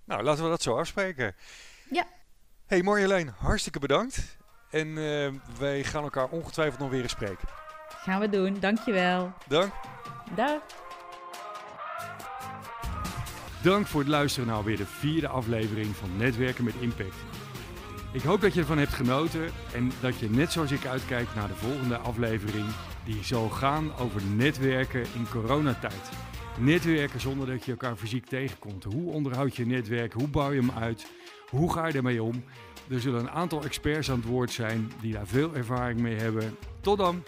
[0.05, 1.35] Nou, laten we dat zo afspreken.
[1.91, 2.07] Ja.
[2.65, 4.37] Hey Marjolein, hartstikke bedankt.
[4.69, 5.27] En uh,
[5.59, 7.47] wij gaan elkaar ongetwijfeld nog weer eens spreken.
[7.87, 8.57] Gaan we doen.
[8.59, 9.33] Dankjewel.
[9.47, 9.71] Dank.
[10.35, 10.61] Dag.
[13.63, 17.15] Dank voor het luisteren naar weer de vierde aflevering van Netwerken met Impact.
[18.13, 21.47] Ik hoop dat je ervan hebt genoten en dat je net zoals ik uitkijkt naar
[21.47, 22.65] de volgende aflevering
[23.05, 26.09] die zal gaan over netwerken in coronatijd.
[26.59, 28.83] Netwerken zonder dat je elkaar fysiek tegenkomt.
[28.83, 30.13] Hoe onderhoud je netwerk?
[30.13, 31.07] Hoe bouw je hem uit?
[31.49, 32.43] Hoe ga je ermee om?
[32.89, 36.57] Er zullen een aantal experts aan het woord zijn die daar veel ervaring mee hebben.
[36.81, 37.23] Tot dan!